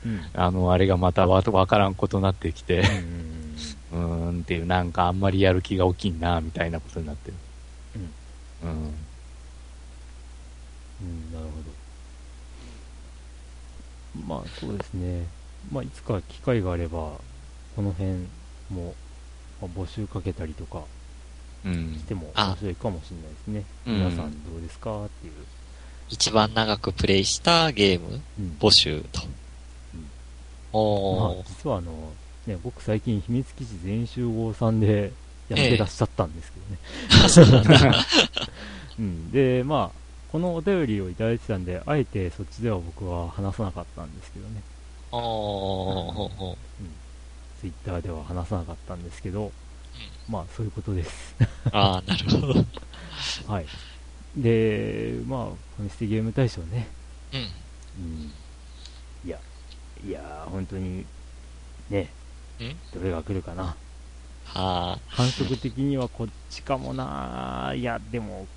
[0.06, 0.22] うん。
[0.34, 2.84] あの、あれがまたわわからんことになってきて、
[3.92, 7.38] うーんっていう、なんかあんまりやる気が起きんな、みたいなことになってる。
[8.64, 8.70] うん。
[8.70, 8.78] うん。
[11.02, 11.52] うん、なるほ
[14.28, 14.34] ど。
[14.36, 15.26] まあ、そうですね。
[15.72, 17.12] まあ、いつか機会があれば、
[17.76, 18.12] この辺
[18.70, 18.96] も、
[19.62, 20.84] まあ、募集かけたりとか
[21.66, 22.04] うんし。
[22.06, 23.64] てもあ面白いかもしれないですね。
[23.88, 25.06] うん皆さんどうですか？
[25.06, 25.34] っていう。
[26.10, 29.22] 一番長くプレイしたゲームうん募集と。
[30.74, 30.80] ま
[31.40, 31.92] あ、実はあの、
[32.46, 35.12] ね、僕最近秘密基地全集合さんで
[35.50, 37.62] やってらっしゃったんですけどね。
[37.62, 39.32] うな ん。
[39.32, 39.98] で、まあ、
[40.32, 44.62] このお便りをいただいてたんで、あえてそっちでは僕は話さなかったんですけどね。
[45.12, 46.56] おー
[47.62, 49.52] ツイッターでは話さなかったんですけど、
[50.30, 51.36] まあ、そういうことです。
[51.72, 52.54] ああ、なるほど。
[52.54, 52.68] うん。
[53.48, 53.66] はい。
[54.36, 56.88] で、まあ、ファミステゲーム大賞ね。
[57.34, 58.22] うん。
[58.22, 58.32] いや、
[60.06, 61.06] いやー、本当に、
[61.90, 62.10] ね、
[62.94, 63.64] どれが来るかな。
[63.64, 63.76] は
[64.94, 68.48] あ、反則的にはこっちかもなーいや、でも、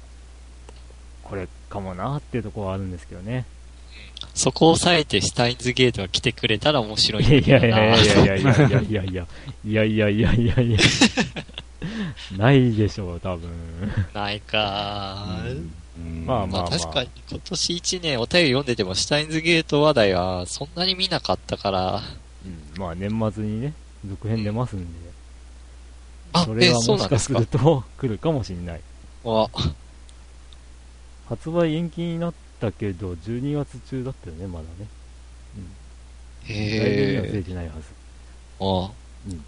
[1.22, 3.44] これかもなーっていうところはあるんですけどね。
[4.34, 7.96] そこを抑えてシュタインズゲートが来てくれたら面白いんいやだけどな。
[7.96, 9.24] いやいやいやいやいやいやいや
[9.64, 10.78] いやいやいやいやいやいやいや
[12.36, 13.50] ないでしょう、多分。
[14.14, 15.50] ないかー。
[15.50, 15.72] うん
[16.26, 22.00] まあまあ確かに今年1年お便り読んでてもシュタインズゲート話題はそんなに見なかったから、
[22.44, 23.74] うん、まあ年末にね、
[24.08, 25.10] 続編出ますんで、
[26.32, 27.34] あそ、れえ、はそうなんですか？
[27.34, 28.80] もしかすると 来るかもしれない。
[29.24, 29.50] わ、
[31.28, 34.86] 発売延期になったけど、12月中だったよね、まだね。
[36.46, 37.30] 来年にはへえ。
[37.32, 37.80] 出てないはず。
[38.60, 38.90] あ。
[39.28, 39.44] うん。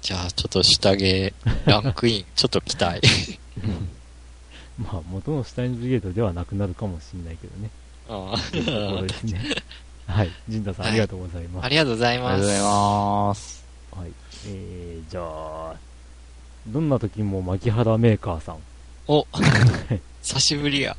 [0.00, 1.32] じゃあちょっと下着
[1.66, 3.00] ランクイン、ちょっと期待。
[4.92, 7.70] まあ、元のシュタインズゲートではなくなるかもしれないけどね。
[8.08, 9.40] あというところですね。
[10.06, 10.30] はい。
[10.48, 11.64] 陣太さん、はいありがとうございます。
[11.66, 12.32] ありがとうございます。
[12.32, 13.64] ありがとうございます。
[13.92, 14.10] はい。
[14.46, 15.74] えー、じゃあ、
[16.68, 18.56] どんな時も牧原メーカーさん。
[19.08, 19.26] お、
[20.22, 20.96] 久しぶりや。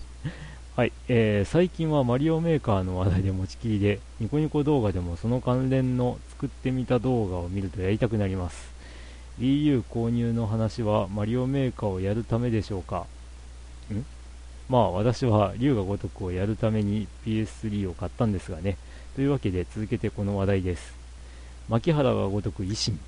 [0.75, 8.69] はい、えー、最近はマリオメーカーの話題で持ちきりで、ニコニコ動画でもその関連の作ってみた動画を見るとやりたくなります。
[9.39, 12.99] Wii U 購入の話はマリオメーカーをやるためでしょうか？
[12.99, 13.18] ん
[14.69, 18.77] まあ私は龍が如くをやるために PS3 を買ったんですがね。
[19.15, 20.93] というわけで続けてこの話題です。
[21.67, 22.99] 牧原が如く維新。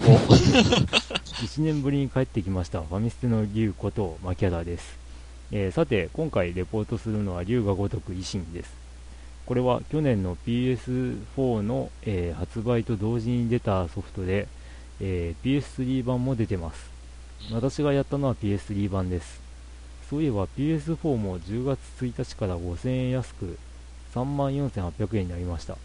[0.00, 4.98] 1 年ぶりに帰ってきましたファミステの龍こと牧原です。
[5.52, 8.72] えーさて、今回レポートするのは龍が如く維新です。
[9.46, 14.46] これは去年の PS4 の、えー発売と同時に出たソフトで、
[15.00, 16.88] えー PS3 版も出てます。
[17.52, 19.40] 私がやったのは PS3 版です。
[20.10, 23.56] そういえば PS4 も10月1日から5000円安く
[24.14, 25.76] 34,800円になりました。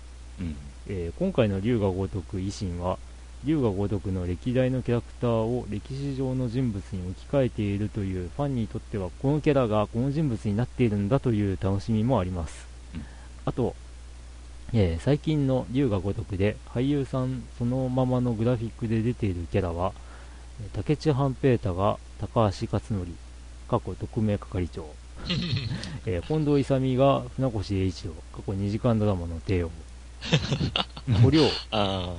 [0.42, 0.56] うん。
[0.88, 2.98] えー今回の龍が如く維新は
[3.44, 13.06] 龍が如くの歴代のキャラクターを歴史上の人物に置き換えているというファンにとってはこのキャラがこの人物になっているんだという楽しみもあります、うん
[13.46, 13.76] あと、
[14.74, 19.94] えー最近の龍が如くで俳優さんそのままのグラフィックで出ているキャラは
[20.60, 23.16] えー竹内半平太が、高橋克典、
[23.80, 24.86] 過去特命係長、
[26.06, 29.72] えー近藤勇が船越英一郎、過去2時間ドラマの帝王、
[31.22, 32.16] 小涼、あ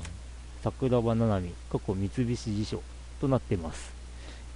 [0.62, 2.82] 桜庭ななみ、過去三菱地所
[3.22, 3.90] となっています。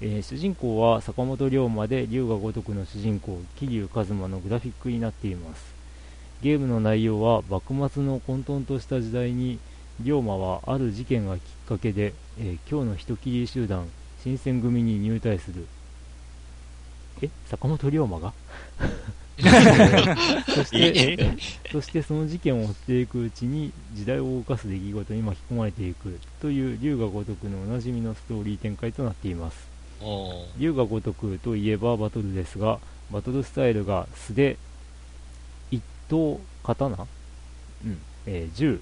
[0.02, 5.74] えー主人公は坂本龍馬で龍が如くの主人公、桐生一馬のグラフィックになっています。
[6.42, 9.58] ゲームの内容は幕末の混沌とした時代に
[10.02, 13.88] 龍馬はある事件がきっかけで、えー今日の人斬り集団
[14.22, 15.66] 新選組に入隊する
[17.22, 18.32] え坂本龍馬が？
[19.40, 21.36] そしてえ
[21.72, 29.56] そしてその事件を追っていくうちに時代を動かす出来事に巻き込まれていくという龍が如くのおなじみのストーリー展開となっています。
[30.58, 32.80] 龍が如くといえばバトルですが
[33.10, 34.56] バトルスタイルが素手
[35.70, 37.06] 一刀刀？
[37.84, 38.80] うん、えー銃。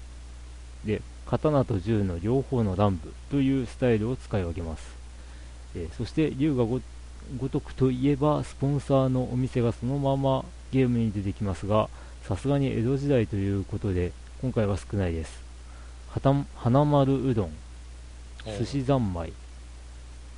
[0.85, 4.83] で刀と銃の両方の乱舞というスタイルを使い分けます、
[5.75, 6.65] えーそして龍が
[7.37, 11.89] ご如くといえばスポンサーのお店がそのままゲームに出てきますが
[12.23, 14.11] さすがに江戸時代ということで
[14.41, 15.41] 今回は少ないです
[16.09, 17.51] はた花丸うどん
[18.57, 19.33] 寿司三昧、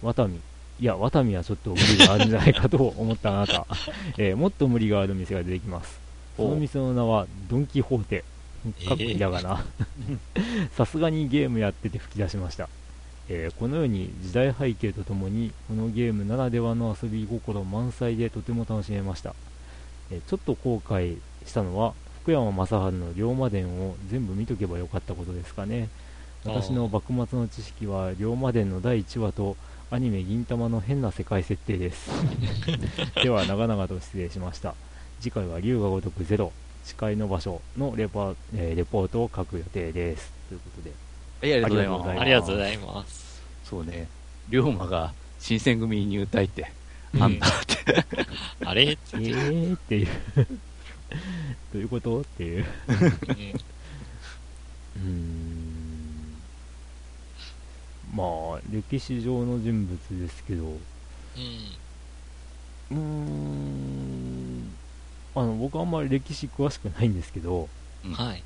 [0.02, 0.40] ワタミ。
[0.80, 3.68] いや、ワタミはちょっと無理があるんじゃないかと思ったあなた。
[4.18, 6.00] えーもっと無理がある店が出てきます。
[6.36, 8.24] その店の名は、ドン・キホーテ。
[8.88, 9.64] かっこひらがな。
[10.76, 12.70] さすがにゲームやってて吹き出しました。
[13.34, 19.34] えーこのように時代背景とともに、このゲームならではの遊び心満載でとても楽しめました。
[20.12, 25.88] えーちょっと後悔したのは、福山雅治の龍馬伝を全部見とけばよかったことですかね。
[26.44, 29.56] 私の幕末の知識は龍馬伝の第1話と
[29.92, 32.10] アニメ銀玉の変な世界設定です
[33.22, 34.74] では長々と失礼しました
[35.20, 36.52] 次回は龍が如くゼロ
[36.84, 41.11] 誓いの場所のレポ,、えーレポートを書く予定ですということではい、
[41.42, 42.10] ありがとうございます。
[42.20, 43.42] ありがとうございます。
[43.66, 44.08] そうね。
[44.50, 46.72] 龍馬が新選組に入隊って、
[47.14, 48.06] なんだって。
[48.66, 48.84] あれ？
[48.92, 50.46] えーっていうど
[51.76, 52.22] ういうこと？
[52.22, 52.66] っていう
[54.98, 56.36] うん
[58.14, 58.24] ま
[58.58, 60.78] あ歴史上の人物ですけどうん。
[62.92, 64.74] うーん
[65.34, 67.70] あの僕あんまり歴史詳しくないんですけど
[68.14, 68.44] はい。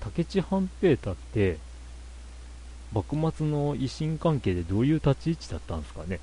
[0.00, 1.58] 武智半平太って
[2.92, 6.20] 幕末の維新関係でどういう立ち位置だったんですかね？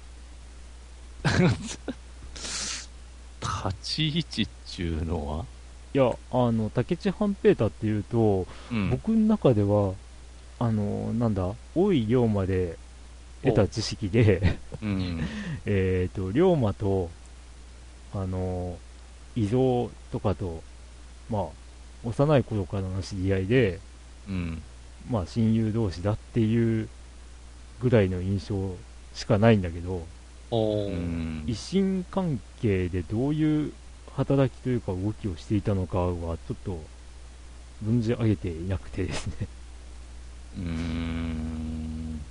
[3.42, 5.46] 立ち位置っちゅうのは？
[5.94, 8.90] いやあの武智半平太っていうと、うん。
[8.90, 9.94] 僕の中では
[10.60, 12.78] あのなんだ大井龍馬で
[13.44, 15.22] 得た知識でうん。
[15.66, 17.12] えっと龍馬と
[18.14, 18.78] あの
[19.36, 20.64] 伊蔵とかと
[21.30, 21.44] まあ
[22.04, 23.80] 幼い頃からの知り合いで
[24.28, 24.62] うん。
[25.10, 26.88] まあ親友同士だっていう
[27.82, 28.56] ぐらいの印象
[29.14, 30.02] しかないんだけど
[30.52, 33.74] 維新関係でどういう
[34.16, 36.80] 働きというか動きをしていたのかはちょっと
[37.84, 39.34] 存じ上げていなくてですね、
[40.58, 42.22] うーん。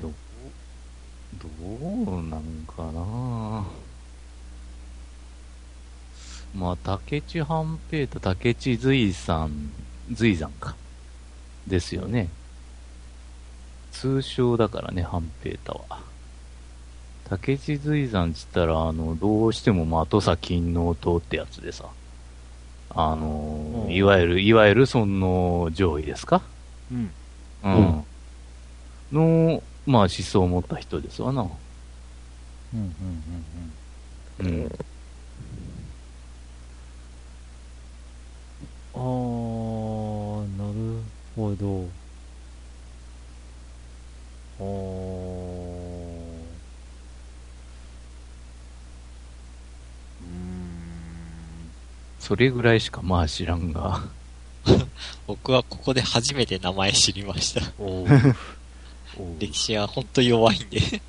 [0.00, 0.12] どう、
[1.42, 3.64] どうなんかな。
[6.54, 9.72] まあ、竹地半平と竹地随さん、
[10.12, 10.76] 随山か。
[11.66, 12.28] ですよね。
[13.92, 16.00] 通称だからね、半平太は。
[17.28, 21.86] 竹地随山っつったら、あの、どうしても、まあ、土佐勤王党ってやつでさ。
[22.96, 26.42] あの、うんいわゆる、いわゆるその上位ですか？
[26.92, 27.10] うん
[27.64, 28.04] うん。
[29.12, 31.42] の、まあ思想を持った人ですわな。
[31.42, 32.94] うんうん
[34.40, 34.70] うんうん。
[38.94, 40.03] あーなる
[41.36, 41.88] ほど
[44.58, 44.64] あー
[50.22, 50.94] うーん
[52.20, 54.00] それぐらいしかまあ知らんが。
[55.26, 57.60] 僕はここで初めて名前知りました。
[59.38, 60.78] 歴史は本当弱いんで。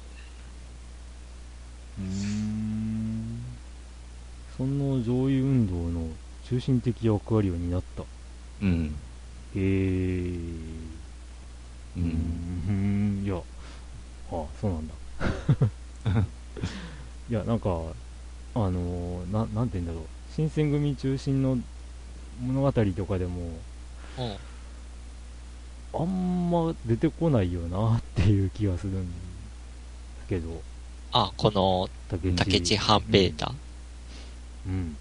[1.98, 3.46] うーん
[4.58, 6.08] その上位運動の
[6.50, 8.04] 中心的役割を担った
[8.62, 8.96] うん。
[9.56, 9.62] へえ
[11.98, 12.00] う。
[12.00, 13.36] うんんいや
[14.32, 14.94] あそうなんだ
[17.30, 17.70] いやなんか
[18.56, 20.04] あのーななんて言うんだろう
[20.36, 21.58] 新選組中心の
[22.42, 23.42] 物語とかでも
[24.18, 24.36] うん。
[25.98, 29.12] あんま出てこないよなっていう気がするんで
[30.24, 30.62] すけど
[31.14, 33.56] あ、この、竹内竹地半平太。
[34.68, 34.98] うん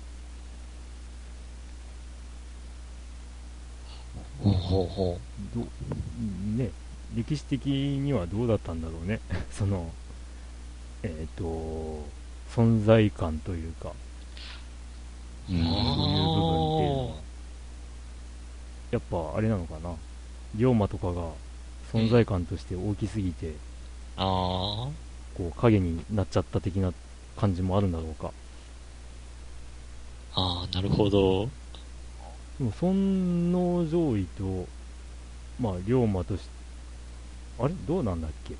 [4.74, 5.20] ほうほ
[6.56, 6.70] うね
[7.14, 9.20] 歴史的にはどうだったんだろうね
[9.52, 9.92] その
[11.04, 12.02] えっ、と、
[12.50, 13.92] 存在感というか、
[15.50, 17.16] うんそういう部分っていうのは、
[18.90, 19.94] やっぱあれなのかな。
[20.54, 21.28] 龍馬とかが
[21.92, 23.52] 存在感として大きすぎて、
[24.16, 24.88] あ
[25.36, 26.94] こう影になっちゃった的な
[27.36, 28.32] 感じもあるんだろうか。
[30.34, 31.50] あ、ああ、なるほど。
[32.58, 34.66] でも、尊王攘夷と、
[35.60, 36.48] まあ、龍馬とし、
[37.58, 37.74] あれ？
[37.86, 38.54] どうなんだっけ？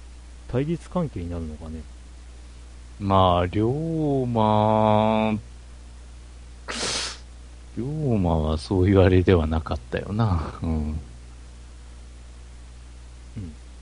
[0.48, 1.80] 対立関係になるのかね？
[3.00, 5.37] まあ、龍馬、
[7.76, 10.54] 龍馬はそういうあれではなかったよな。
[10.62, 11.00] うん。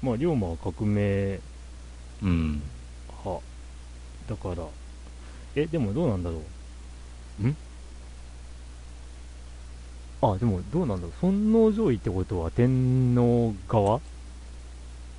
[0.03, 1.39] まあ、龍馬は革命
[2.23, 2.63] うん。
[3.25, 3.43] 派。
[4.29, 4.67] だから、
[5.55, 6.43] え、でもどうなんだろ
[7.43, 7.47] う？
[7.47, 7.57] ん？
[10.23, 11.13] あ、でもどうなんだろう。
[11.21, 14.01] 尊王攘夷ってことは天皇側？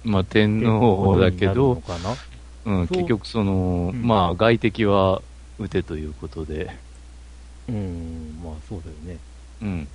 [0.06, 1.82] まあ、天皇だけど、
[2.66, 5.22] うん、結局その、うんまあ、外敵は
[5.60, 6.72] 撃てということで、
[7.68, 9.20] うん、まあそうだよね。
[9.62, 9.88] うん。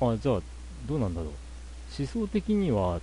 [0.00, 0.40] あ、じゃあ、
[0.88, 1.30] どうなんだろう。
[1.98, 3.00] 思想的には、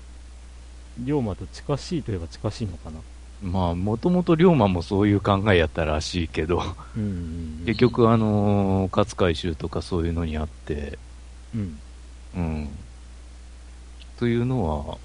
[0.99, 2.99] 龍馬と近しいといえば近しいのかな？
[3.41, 6.63] まあ、もともと龍馬もそういう考えやったらしいけど、
[6.96, 7.65] うんうんうん。
[7.65, 10.98] 結局、あのー勝海舟とかそういうのにあって、
[11.54, 11.80] うん。
[12.36, 12.69] うん。
[14.17, 14.98] というのは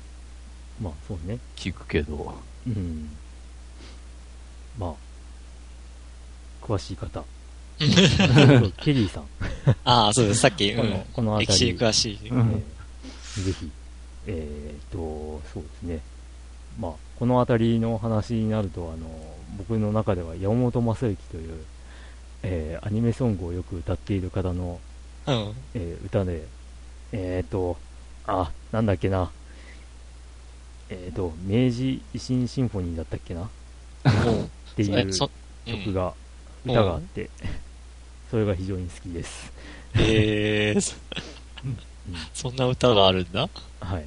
[0.81, 1.39] まあそうね。
[1.57, 2.35] 聞くけど、
[2.67, 3.11] うん。
[4.79, 4.95] まあ、
[6.65, 7.25] 詳しい方。
[7.79, 7.87] ケ
[8.93, 9.25] リーさん。
[9.85, 10.41] ああ、そうです。
[10.41, 12.19] さっき、うんこの、この辺歴史詳しい。
[13.43, 13.71] ぜひ、
[14.27, 16.01] えーっと、そうですね。
[16.79, 19.09] まあ、この辺りの話になると、あの、
[19.57, 21.65] 僕の中では山本正幸という、
[22.43, 24.79] えーアニメソングをよく歌っている方の、
[25.27, 25.55] うん。
[25.75, 26.47] えー歌で、
[27.13, 27.77] えーっと、
[28.27, 29.31] あ、なんだっけな。
[30.91, 33.49] えーっと、明治維新シンフォニーだったっけなっ
[34.77, 35.31] ていうそ、
[35.67, 36.15] 曲が、
[36.65, 37.29] 歌があって、
[38.31, 39.53] それが非常に好きです。
[39.95, 40.95] えー、そ
[42.35, 43.49] そんな歌があるんだ
[43.81, 44.05] はい。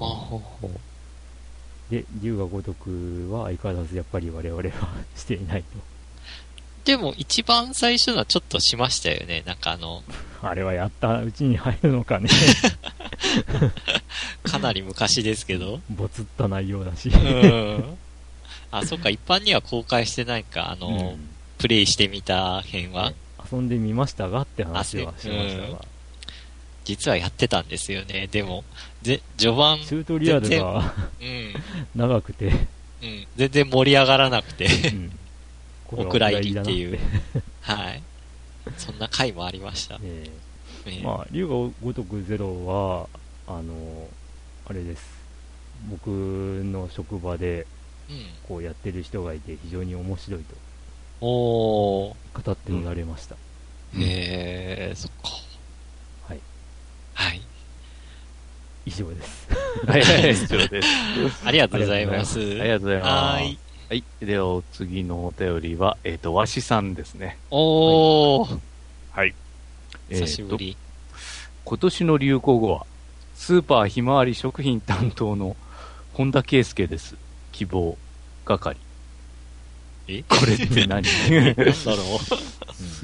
[0.00, 0.70] あほほ
[1.90, 4.70] で、龍が如くは相変わらずやっぱり我々は
[5.16, 5.64] していない
[6.84, 9.42] でも、一番最初のはちょっとしましたよね。
[9.46, 10.02] なんかあの、
[10.40, 10.48] と。
[10.48, 12.28] あれはやったうちに入るのかね。
[14.44, 15.80] かなり昔ですけど。
[15.88, 17.08] ぼつった内容だし。
[17.08, 17.96] うん。
[18.70, 20.70] あ、そっか、一般には公開してないか。
[20.70, 23.14] あの、うんプレイしてみた編は、
[23.50, 25.80] 遊んでみましたがって話はあしましたうんが、
[26.84, 28.28] 実はやってたんですよね。
[28.30, 28.64] でも、
[29.02, 31.54] で、序盤、チュートリアルがうん、
[31.96, 32.46] 長くて、
[33.02, 35.12] うん、全然盛り上がらなくて、うん
[35.96, 36.98] お蔵入りっていう
[37.62, 38.02] はい。
[38.78, 40.00] そんな回もありました。
[40.02, 40.28] え
[40.86, 43.08] ねえまあ、龍が如くゼロは、
[43.46, 44.08] あの、
[44.66, 45.04] あれです。
[45.88, 47.66] 僕の職場で
[48.10, 48.26] うん。
[48.48, 50.54] こうやってる人がいて非常に面白いと
[51.20, 52.14] おー。
[52.44, 53.34] 語っておられました。
[53.34, 53.38] へ
[53.98, 55.30] えー、そっか。
[57.14, 57.28] はい。
[57.28, 57.40] はい。
[58.86, 59.48] 以上です。
[59.86, 60.88] はい、はい、以上です。
[61.46, 62.38] ありがとうございます。
[62.38, 63.08] ありがとうございます。
[63.08, 63.58] はーい。
[63.88, 64.04] はい。
[64.20, 67.38] では、お次のお便りは、えっ、と、わしさんですね。
[67.50, 68.58] おー。
[69.12, 69.34] はい。
[70.10, 70.76] 久しぶり。
[70.80, 70.84] え
[71.64, 72.86] 今年の流行語は、
[73.34, 75.56] スーパーひまわり食品担当の
[76.12, 77.16] 本田圭佑です。
[77.52, 77.96] 希望。
[78.44, 78.76] 係。
[80.08, 80.22] え？
[80.28, 81.02] これって何？
[81.54, 81.74] だろう。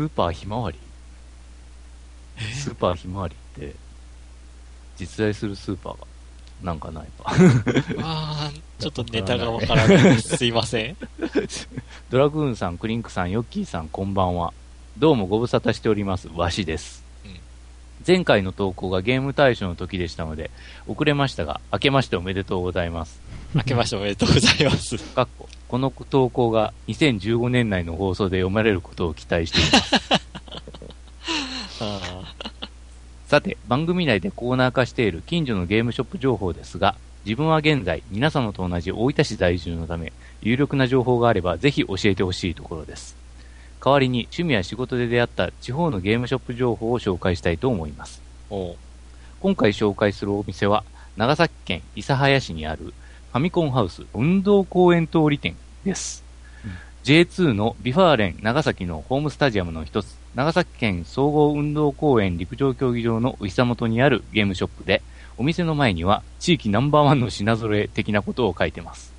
[0.03, 0.79] ーパーひまわり？
[2.55, 3.75] スーパーひまわりって、
[5.01, 6.07] 実在するスーパーが、
[6.63, 7.33] なんかないか。
[8.03, 10.37] あー、ちょっとネタがわからないです。
[10.37, 10.97] すいません。
[12.11, 14.53] ドラグーンさん、クリンクさん、ヨッキーさん、こんばんは。
[14.99, 16.29] どうもご無沙汰しております。
[16.29, 17.03] わしです。
[17.25, 17.31] うん
[18.07, 20.51] 前回の投稿がゲーム大賞の時でしたので、
[20.87, 23.21] 遅れましたが、明けましておめでとうございます。
[23.55, 24.97] 明けましておめでとうございます。
[24.97, 29.95] かっここの投稿が2015年内の放送で読まれることを期待しています。
[31.83, 32.35] あ
[33.31, 40.13] さて、番組内でコーナー化している近所のゲームショップ情報ですが、自分は現在、皆様と同じ大分市在住のため、
[40.43, 43.17] 有力な情報があればぜひ教えてほしいところです。
[43.81, 48.21] 代わりに趣味や仕事で出会った地方のゲームショップ情報を紹介したいと思います。
[48.49, 50.83] 今回紹介するお店は、
[51.17, 55.55] 長崎県諫早市にあるファミコンハウス運動公園通り店
[55.85, 56.25] です。
[56.65, 56.73] うん
[57.05, 65.03] J2 の V・ファーレン長崎のホームスタジアムの一つ、長崎県総合運動公園陸上競技場のお膝元にあるゲームショップで、
[65.37, 69.13] お店の前には地域ナンバーワンの品揃え的なことを書いてます。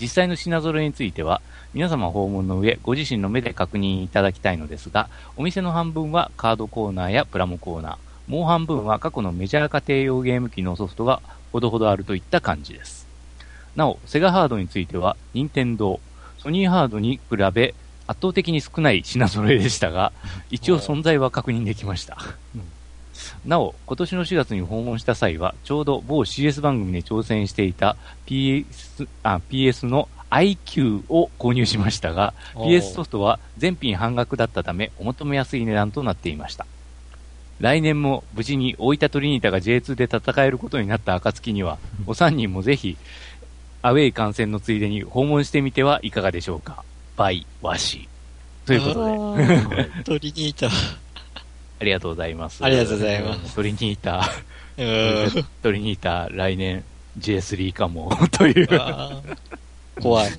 [0.00, 1.40] 実際の品揃えについては、
[1.72, 11.20] 皆様訪問の上、ご自身の目で確認いただきたいのですが、お店の半分はカードコーナーやプラモコーナー、もう半分は過去のメジャー家庭用ゲーム機のソフトが
[11.52, 13.08] ほどほどあるといった感じです。
[13.74, 15.98] なお、セガハードについては、任天堂、
[16.38, 17.74] ソニーハードに比べ、
[18.06, 20.12] 圧倒的に少ない品揃えでしたが、
[20.50, 22.18] 一応存在は確認できました。
[23.46, 27.96] なお、今年の4月に訪問した際は、ちょうど某 CS 番組で挑戦していた
[28.26, 36.66] PS, あ PS の iQ を購入しましたが、PS ソフトは全品半額だったため、お求めやすい値段となっていました。
[37.60, 42.96] 来年も無事に大分トリニータが J2 で戦えることになった暁には、お三人もぜひ、
[43.82, 46.82] アウェイ観戦のついでに訪問してみてはいかがでしょうか。
[47.16, 48.08] バイ、ワシ。
[48.66, 49.46] ということで、
[49.84, 49.90] で。
[50.04, 50.68] トリニータ。
[51.80, 52.64] ありがとうございます。
[52.64, 54.30] ありがとうございますトリニータ、
[54.78, 54.82] う
[55.40, 55.44] ん。
[55.62, 56.84] トリニータ、来年
[57.18, 58.68] J3 かも、 という。
[60.00, 60.30] 怖い。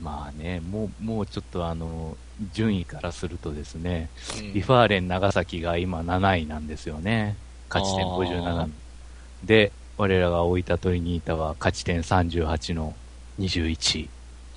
[0.00, 2.16] まあね、もう、もうちょっとあの、
[2.52, 4.08] 順位からするとですね、
[4.38, 7.36] うんリファーレン長崎が今7位なんですよね。
[7.68, 8.70] 勝ち点あ57ー。
[9.44, 12.94] で、我らが大分トリニータは勝ち点38の
[13.38, 14.08] 21位。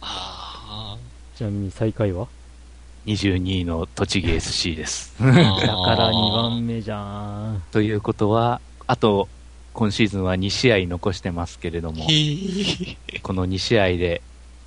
[0.02, 0.98] あ
[1.36, 2.28] ちなみに最下位は
[3.06, 5.16] ？22位の栃木 SC です。
[5.20, 7.64] ー だから2番目じゃん。
[7.72, 9.30] ということは、あと、
[9.74, 12.04] 今シーズンは2試合残してますけれども
[13.22, 14.24] この2試合で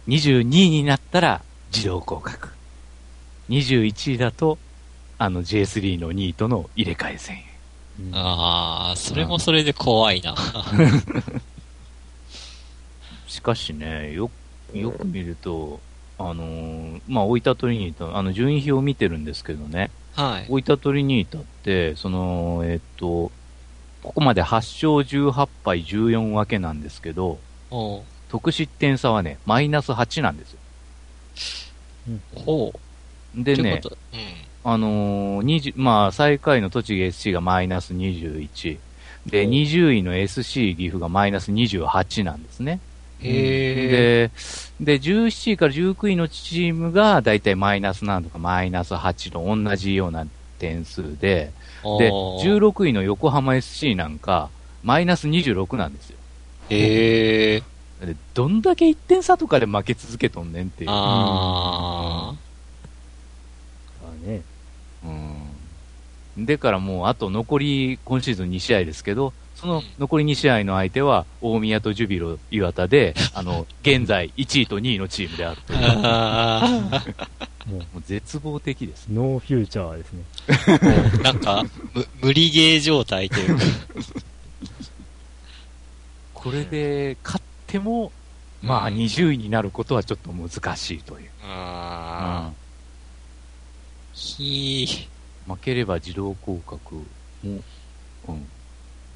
[0.07, 2.51] 22位になったら自動降格。
[3.49, 4.57] 21位だと、
[5.19, 7.45] あの J3 の2位との入れ替え戦へ。
[8.01, 10.35] うんああ、それもそれで怖いな。
[13.27, 14.31] しかしね、よ、
[14.75, 15.81] よく見ると、
[16.19, 20.47] あのーまあ、大分トリニータ、あの、順位表を見てるんですけどね、はい。
[20.49, 23.33] 大分トリニータって、その、えっと、
[24.03, 27.39] ここまで8勝18敗14分けなんですけど、
[28.29, 30.59] 得失点差はね、マイナス8なんですよ。
[32.35, 33.45] ほう。
[33.45, 33.93] でねうん。
[34.63, 38.79] あのー、20まあ、最下位の栃木 SC がマイナス21。
[39.27, 42.81] で、お20位の SC 岐阜がマイナス28なんですね。
[43.23, 44.31] で、
[44.81, 50.27] で、17位から19位のチームがだいたいマイナス7とかマイナス8と同じような
[50.59, 51.53] 点数で、
[51.99, 54.51] で、おー16位の横浜 SC なんか、
[54.83, 56.17] マイナス26なんですよ。
[56.71, 57.63] へえ。
[58.07, 60.91] でどんだけ1点差とかで負け続けとんねんっていう。
[60.91, 62.35] あ
[64.03, 64.43] あね。
[65.05, 66.47] うん。
[66.47, 75.81] でからもう、あと残り、今シーズン2試合ですけど、その残り2試合の相手は、大宮とジュビロ磐田で、 あの、現在1位と2位のチームであるという。
[77.71, 79.07] ももう絶望的です。
[79.11, 80.23] う、ノーフューチャーですね。
[80.49, 81.13] ー。
[81.13, 81.63] もうなんか、
[81.95, 83.65] む無理ゲー状態というか。
[86.35, 88.13] これで、勝っても、
[88.63, 91.31] まあ、うん20位になることはちょっと難しいという。
[91.45, 92.53] ああ。
[94.15, 95.05] ひー。
[95.05, 95.11] うん
[95.51, 97.03] 負ければ自動降格も、
[97.43, 97.65] うん。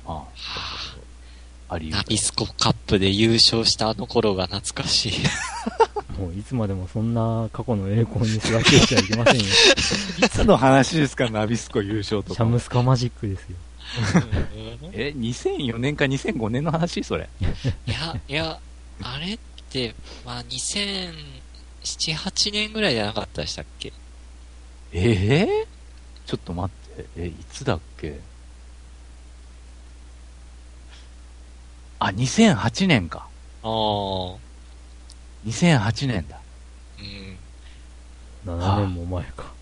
[0.07, 0.27] ま
[1.69, 5.13] あ、あり得るナビスコカップで優勝したあの頃が懐かしい。
[6.21, 9.45] もういつまでもそんな過去の栄光にすがってちゃいけませんよ。
[10.25, 13.57] いつの話ですか、ナビスコ優勝とシャムスカマジックですよ。
[14.93, 17.29] え、2004年か2005年の話それ。
[17.87, 18.59] いや、いや、
[19.03, 19.39] あれっ
[19.71, 19.95] て、
[20.25, 21.13] まあ、2007、
[21.83, 23.93] 8年ぐらいじゃなかったでしたっけ？
[24.93, 25.67] ええ
[26.27, 27.07] ちょっと待って。
[27.17, 28.21] え、いつだっけ？
[32.07, 33.27] あ、2008年か。
[33.63, 33.71] ああ。
[35.47, 36.39] 2008年だ。
[38.47, 38.59] うん。
[38.59, 39.53] 7年も前か。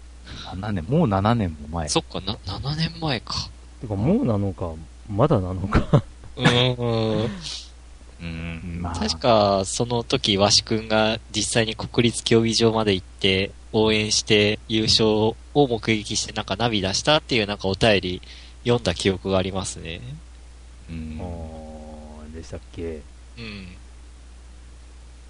[0.54, 1.88] 7年、もう7年も前。
[1.88, 3.34] そっか、な、7年前か。
[3.80, 4.72] てか、もうなのか、
[5.08, 6.02] まだなのか。
[6.36, 7.30] うん、うん。
[8.20, 8.94] うん、まあ。
[8.94, 18.22] 確か、その時、わしくんが実際に国立競技場まで行って、応援して優勝を目撃して、なんかナビ出したっていうなんかお便り
[18.64, 20.00] 読んだ記憶がありますね。
[20.90, 21.51] うん。
[22.42, 23.00] でしたっけ？
[23.38, 23.76] うん。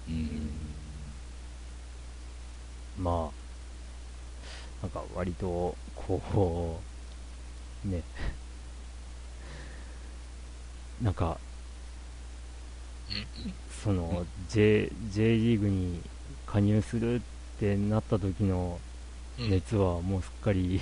[0.09, 0.49] うん。
[2.97, 6.79] まあ、なんか割と、こ
[7.85, 8.01] う、ね、
[11.01, 11.37] なんか、
[13.83, 16.01] その、J、J リーグに
[16.47, 17.21] 加入するっ
[17.59, 18.79] てなった時の
[19.39, 19.49] うん。
[19.49, 20.79] 熱はもうすっかり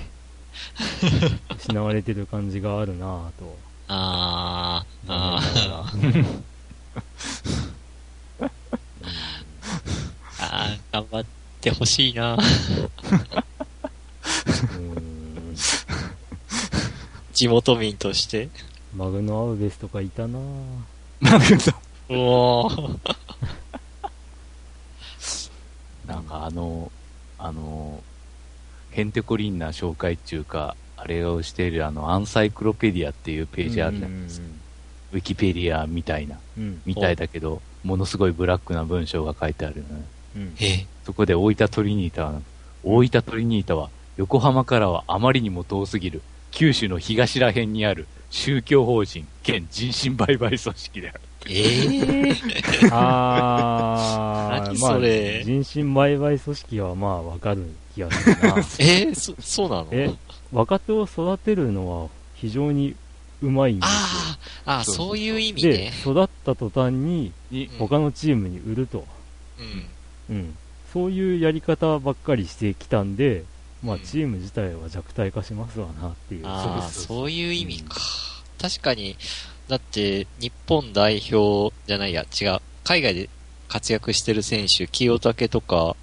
[1.57, 3.57] 失われてる感じがあるなぁと。
[3.93, 6.25] あー、あー、
[10.39, 11.25] あー、頑張っ
[11.59, 12.37] てほしいな。
[14.75, 15.55] うん
[17.33, 18.47] 地元民として。
[18.95, 20.41] マグノアウベスとかいたなぁ
[21.21, 21.75] なんかさ
[22.07, 22.99] うおー。
[26.07, 26.91] なんかあの、
[27.37, 28.01] あの、
[28.91, 34.47] ヘンテコリンナ紹介っていうか、あれをしているあの、アンサイクロペディアっていうページあるじゃないですか。
[35.13, 36.81] ウィキペディアみたいな、うん。
[36.85, 39.89] みたいだけど、ものすごいブラックな文章が書いてあるよね。
[40.37, 40.55] うん。
[40.59, 42.41] えそこで大分トリニータは、
[42.83, 46.21] 大分トリニータは、横浜からはあまりにも遠すぎる、
[46.51, 51.19] 九州の東ら辺にある宗教法人兼人身売買組織である。
[51.49, 52.35] ええ
[52.91, 54.99] あー、何まあ
[55.43, 58.55] 人身売買組織はまあわかる気がするな。
[58.79, 59.87] えーそ、そうなの？
[59.91, 60.11] え、
[60.51, 62.95] 若手を育てるのは非常に
[63.41, 63.95] うまいんですよ。
[64.65, 67.31] ああ、そういう意味でね。、育った途端に
[67.79, 69.05] 他のチームに売ると。
[70.29, 70.35] うん。
[70.35, 70.57] うん。
[70.93, 73.45] そういうやり方ばっかりしてきたんで、
[73.83, 76.45] まあうんチーム自体は弱体化しますわなっていう。
[76.45, 77.99] ああ、そういう意味か。
[78.61, 79.15] 確かに、
[79.67, 82.59] だって、日本代表じゃないや、違う。
[82.83, 83.29] 海外で
[83.67, 85.95] 活躍してる選手、清武とか、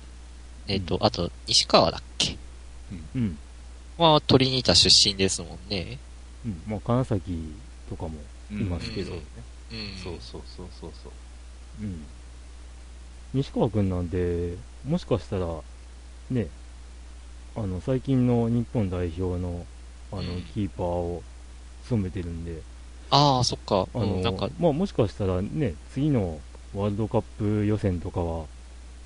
[0.66, 2.36] えっ、と、うんあと、西川だっけ？
[3.14, 3.38] うん。
[3.98, 5.98] は、トリニータ出身ですもんね。
[6.46, 6.62] うん。
[6.66, 7.52] まあ金崎
[7.90, 8.10] とかも
[8.50, 9.12] いますけど。
[9.12, 9.20] うん
[10.02, 11.12] そうそうそうそうそう。
[11.82, 12.06] うん。
[13.34, 15.46] 西川くんなんて、もしかしたら、
[16.30, 16.46] ね、
[17.54, 19.66] あの、最近の日本代表の、
[20.12, 21.22] あのうん、キーパーを
[21.84, 22.62] 務めてるんで、
[23.10, 23.86] ああ、そっか。
[23.94, 26.40] あの、うん、なんか、まあ、もしかしたらね、次の
[26.74, 28.44] ワールドカップ予選とかは、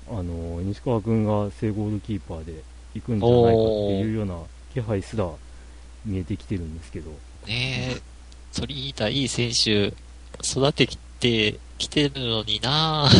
[0.09, 2.63] あの、西川くんが正ゴールキーパーで
[2.93, 4.37] 行くんじゃないかっていうような
[4.73, 5.29] 気配すら
[6.05, 7.11] 見えてきてるんですけど、
[7.47, 8.01] ねえ、
[8.53, 9.93] トリニータいい選手、
[10.43, 10.87] 育て
[11.19, 13.07] てきてるのにな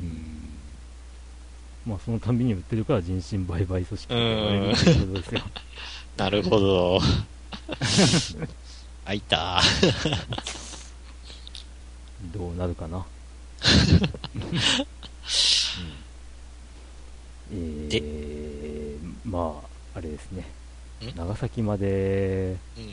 [0.00, 0.58] うん。
[1.86, 5.42] まあ、そのたんびに売ってるから人身売買組織って言われるってことですよ。
[6.16, 7.00] なるほど。
[9.04, 9.62] 開いた。
[12.32, 13.04] どうなるかな。
[17.52, 19.60] うん、えー、ま
[19.94, 20.46] あ、あれですね。
[21.02, 21.16] ん？
[21.16, 22.84] 長崎まで、うん。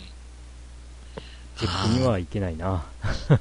[1.58, 2.86] チェックには行けないな。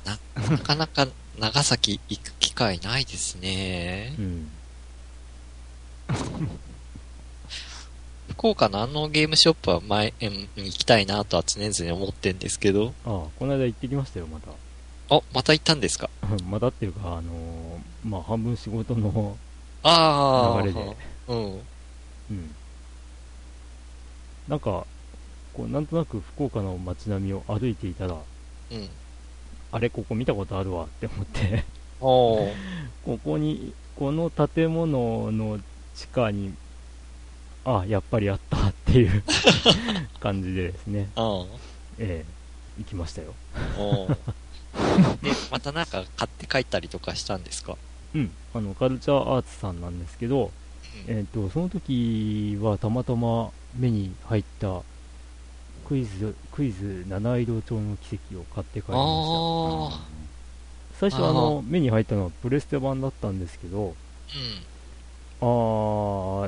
[0.04, 0.18] な、
[0.50, 1.08] なかなか
[1.38, 4.22] 長崎行く機会ないですねう。
[4.22, 4.50] ん。
[8.30, 12.94] 福岡のあのゲームショップは前行きたいなとは常々思ってんですけど。
[13.04, 14.50] ああ、この間行ってきましたよ、また。
[15.14, 16.08] あ、また行ったんですか？
[16.48, 19.36] またっていうか、あのーまあ、半分仕事の
[19.82, 20.60] ああ。
[20.62, 20.96] 流れで、
[21.28, 21.60] うん。
[22.30, 22.56] うん。
[24.48, 24.86] なんか、
[25.52, 28.14] こう、なんとなく福岡の街並みを歩いていたら、
[28.70, 28.88] うん。
[29.72, 31.64] あれ、ここ見たことあるわって思って。
[32.00, 35.58] ここに、この建物の
[35.94, 36.52] 地下に、
[37.64, 39.22] あ、やっぱりあったっていう
[40.18, 41.58] 感じでですね、うん。
[41.98, 42.40] ええ
[42.78, 43.34] 行きましたよ。
[45.22, 47.76] で、またなんか買って帰ったりとかしたんですか？
[48.14, 48.30] うん。
[48.54, 50.50] あの、カルチャーアーツさんなんですけど、
[51.06, 54.82] えっ、と、その時はたまたま目に入った
[55.86, 59.98] クイズ、クイズ七色町の奇跡を買って帰りましあ
[60.92, 61.00] た。
[61.00, 63.94] 最初あの、目に入ったのはプレステ版だったんですけど、
[65.40, 65.44] あ。
[65.44, 65.46] あ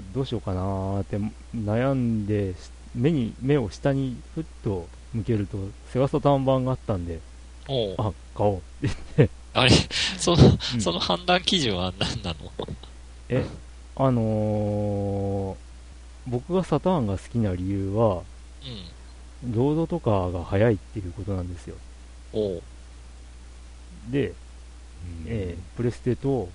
[0.00, 1.18] ー、どうしようかなーって
[1.56, 5.58] 悩んで、し目に、目を下にふっと向けると、
[5.92, 7.20] セガサターン版があったんで。
[7.98, 8.94] あ、買おうって言っ
[9.28, 9.70] て、あれ、
[10.18, 12.36] その、うんその判断基準は何なの？
[13.28, 13.44] え、
[13.96, 15.57] あのー、
[16.26, 18.22] 僕がサターンが好きな理由は、
[19.44, 19.53] うん。
[19.53, 21.74] ロードとかが速いっていうことなんですよ。
[24.11, 24.32] で、
[25.26, 26.48] えープレステと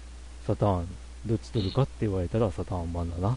[0.45, 0.88] サターン、
[1.26, 3.30] どっち取るかって言われたらサターン版だな。
[3.30, 3.36] あ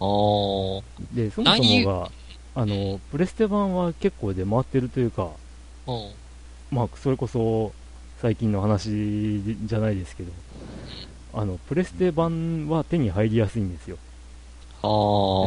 [0.00, 0.82] ー。
[1.12, 2.10] で、そもそ何もが、
[2.54, 5.30] あの、プレステ版は結構出回ってるというか、
[5.86, 6.10] うん。
[6.70, 7.72] まあ、それこそ
[8.26, 10.32] 最近の話じゃないですけど、
[11.32, 13.98] あの、プレステ版は手に入りやすいんですよ。
[14.82, 14.88] あ。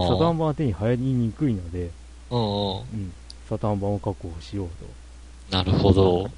[0.08, 1.92] サターン版は手に入りにくいので、
[2.30, 2.78] うんうん。
[2.78, 3.14] うん、
[3.50, 4.70] サターン版を確保しよう
[5.50, 6.30] と、なるほど。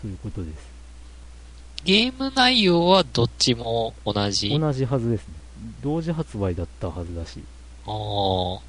[0.00, 0.68] そういうことです。
[1.82, 4.56] ゲーム内容はどっちも同じ？
[4.56, 5.34] 同じはずですね。
[5.82, 7.42] 同時発売だったはずだし、
[7.84, 8.60] あー。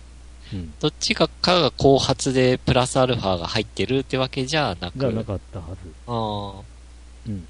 [0.53, 0.73] うん。
[0.79, 4.99] どっちかかが後発でプラスアルファが入ってるってわけじゃなく。
[4.99, 5.93] じゃなかったはず。
[6.07, 6.61] あ
[7.27, 7.47] うん。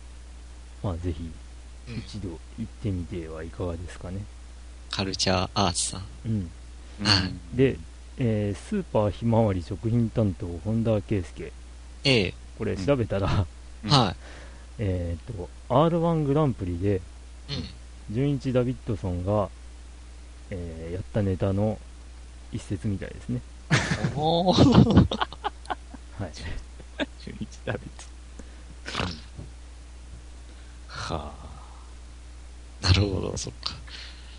[0.84, 1.30] まあ、ぜひ、
[2.06, 4.24] 一度行ってみてはいかがですかね。
[4.90, 6.04] カルチャーアーツさん。
[6.26, 6.32] うん。
[6.34, 6.50] うん
[7.54, 7.78] で、
[8.18, 11.52] えースーパーひまわり食品担当、本田圭佑。
[12.04, 12.34] ええ。
[12.58, 13.46] これ調べたら、
[13.84, 14.16] うんは
[14.80, 16.94] えっと、R1 グランプリで、い。
[16.96, 17.02] うん。
[18.10, 19.50] 純一ダビッドソンが、
[20.50, 21.78] えーやったネタの
[22.52, 23.42] 一節みたいですね。
[24.16, 24.94] おー。
[26.20, 26.32] はい。
[27.24, 28.08] 中日ダビッツ。
[30.90, 31.32] は
[32.82, 33.76] なるほど、そっか。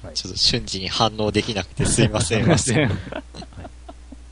[0.03, 2.41] はいちょっと瞬時に反応できなくてすいませあ。
[2.41, 2.43] ん。
[2.43, 2.91] すいません。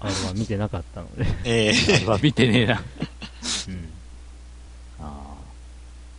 [0.01, 1.27] R は見てなかったので。
[1.45, 2.74] ええあれは見てねえな。
[3.68, 3.89] うん。
[5.01, 5.35] ああ。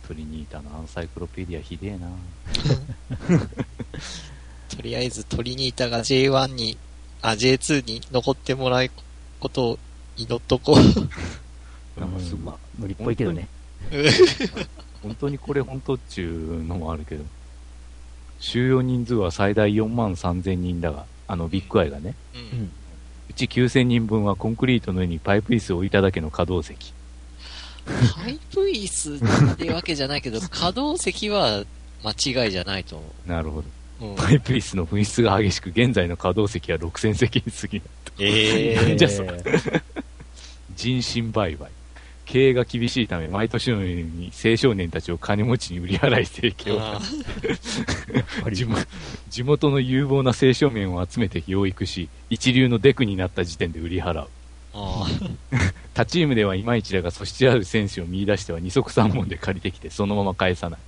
[0.06, 2.08] トリニータのアンサイクロペディアひでえな。
[4.68, 6.76] とりあえずトリニータが J1 に、
[7.22, 8.90] あ、J2 に残ってもらう
[9.40, 9.78] ことを
[10.16, 10.76] 祈っとこう。
[12.00, 13.48] なんかすごいまあ、無理っぽいけどね。
[15.02, 17.24] 本当にこれ本当っちゅうのもあるけど。
[18.40, 22.14] 収容人数は最大4万3000人だが、あのビッグアイがね。
[22.34, 22.38] う。
[22.38, 22.70] うんん。
[23.30, 26.92] うち9000人分はコンクリートの上にパイプ椅子を置いただけの可動席。
[28.14, 31.64] パイプ椅子ってわけじゃないけど、 可動席は
[32.04, 33.68] 間違いじゃないと思なるほど。
[34.16, 37.84] パイプ椅子の紛失が激しく、現在の可動席は6000席に過ぎる。
[38.20, 39.28] ええじゃあそう
[40.74, 41.68] 人身売買。
[42.28, 46.78] 経営が厳しいため、毎年のように青少年たちを金持ちに売り払い提供。
[49.30, 54.28] 地元の有望な青少年を集めて養育し、一流のデクになった時点で売り払う。
[54.74, 55.06] あ
[55.94, 60.80] 他チームではいまいちだが、素質ある選手を見出しては二足三本で借りてきて、そのまま返さない。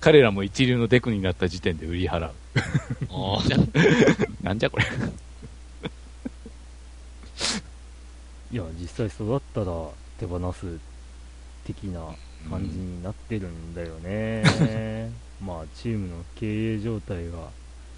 [0.00, 2.32] 彼らも一流のデクになった時点で売り払う。
[3.10, 3.38] あ
[4.42, 4.84] なんじゃこれ。
[8.52, 10.78] いや、実際育ったら手放す
[11.64, 12.14] 的な
[12.48, 14.44] 感じになってるんだよね。
[15.44, 17.50] まあ、チームの経営状態が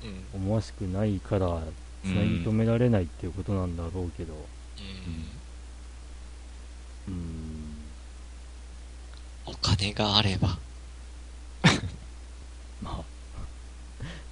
[0.03, 0.43] うん。
[0.43, 1.61] 思わしくないから、
[2.05, 4.45] つなぎ止められないっていうことなんだろうけど、うん
[7.09, 7.75] うーん、
[9.47, 10.59] お金があれば。
[12.83, 12.97] まあ、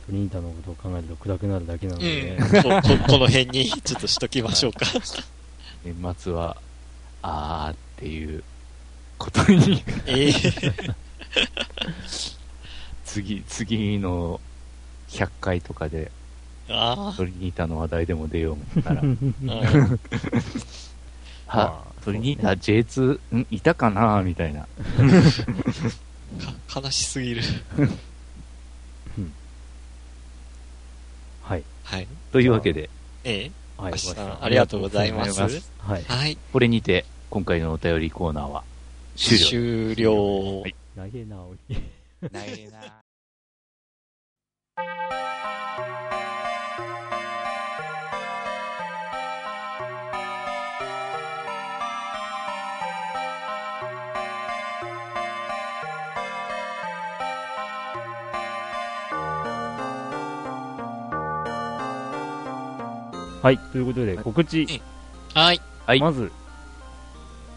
[0.06, 2.36] トリニータのことを考えると暗くなるだけなのうでん。
[2.36, 2.38] ね。
[2.62, 4.86] こここの辺にちょっとしときましょうか。
[5.84, 6.56] 年末は、
[7.22, 8.42] あーっていう
[9.18, 10.32] ことに、ええ。
[13.04, 14.40] 次、次の
[15.08, 16.10] 100回とかで、
[16.68, 19.06] あトリニータの話題でも出よう思ったら、は、
[21.46, 23.46] まあトリニータ J2、ん？
[23.50, 24.22] いたかな？
[24.22, 24.66] みたいな。
[26.80, 27.42] か悲しすぎる。
[31.42, 31.62] はい。
[31.84, 32.08] はい。
[32.32, 32.90] というわけで、
[33.24, 33.92] ええはい。
[33.92, 35.42] 明日ありがとうございます。
[35.42, 36.18] ありがとうございはい。
[36.18, 36.38] はい。
[36.52, 38.64] これにて、今回のお便りコーナーは
[39.16, 39.46] 終了。
[39.46, 40.60] 終了。
[40.62, 41.24] はい投げ。
[42.30, 43.05] ないな
[63.46, 63.58] はい。
[63.58, 64.66] ということで、告知。
[65.32, 65.60] はい。
[65.86, 66.32] はいまず、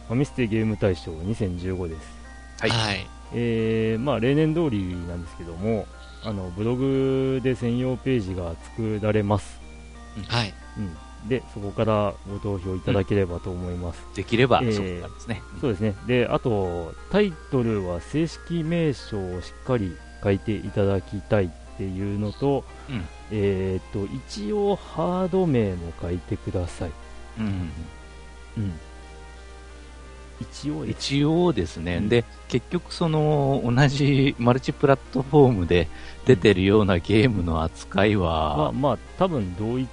[0.07, 2.01] ファミステゲーム大賞2015です。
[2.59, 3.07] はいはい。
[3.33, 5.87] えー、まあ、例年通りなんですけども、
[6.23, 9.59] あの、ブログで専用ページが作られます。
[10.27, 10.53] はい。
[10.77, 11.27] うん。
[11.27, 14.05] で、そこからご投票いただければと思います。
[14.13, 15.41] できれば、えーそうですね。
[15.59, 15.95] そうですね。
[16.05, 26.91] で、あと、タイトルは正式名称をしっかり書いていただきたいっていうのと、うんえっ、と、一応ハード名も書いてください。
[27.39, 27.69] うん
[28.57, 28.73] うん。
[30.41, 31.15] 一応です。
[31.15, 32.09] 一応ですね、うん。
[32.09, 35.87] で、結局その、同じマルチプラットフォームで
[36.25, 39.87] 出てるようなゲームの扱いまあ、は、まあ、多分同一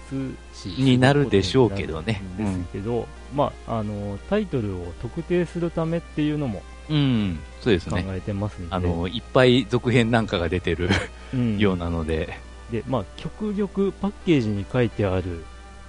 [0.53, 8.05] 視になるでしょうけどねですけど、まあ、あの、タイトルを特定するためっていうのもうん、そうです考ね。
[8.09, 10.89] えてますので、あの、いっぱい続編なんかが出てる
[11.35, 11.59] うん。
[11.59, 12.39] ようなので、
[12.71, 15.45] で、まあ、極力パッケージに書いてある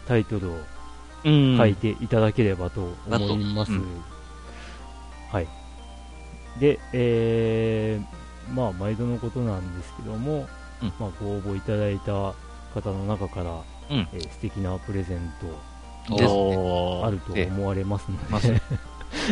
[0.07, 0.57] タイトルを
[1.23, 1.57] うん。
[1.57, 3.71] 書いていただければと思います。
[3.71, 3.83] だと。
[5.31, 5.47] はい。
[6.59, 10.47] で、えー、まあ、毎度のことなんですけども、
[10.81, 10.93] うん。
[10.99, 12.33] まあ、ご応募いただいた
[12.73, 13.51] 方の中から、
[13.89, 14.07] うん。
[14.13, 15.33] えー素敵なプレゼン
[16.07, 16.29] トですね。
[16.29, 18.61] おーあると思われますので、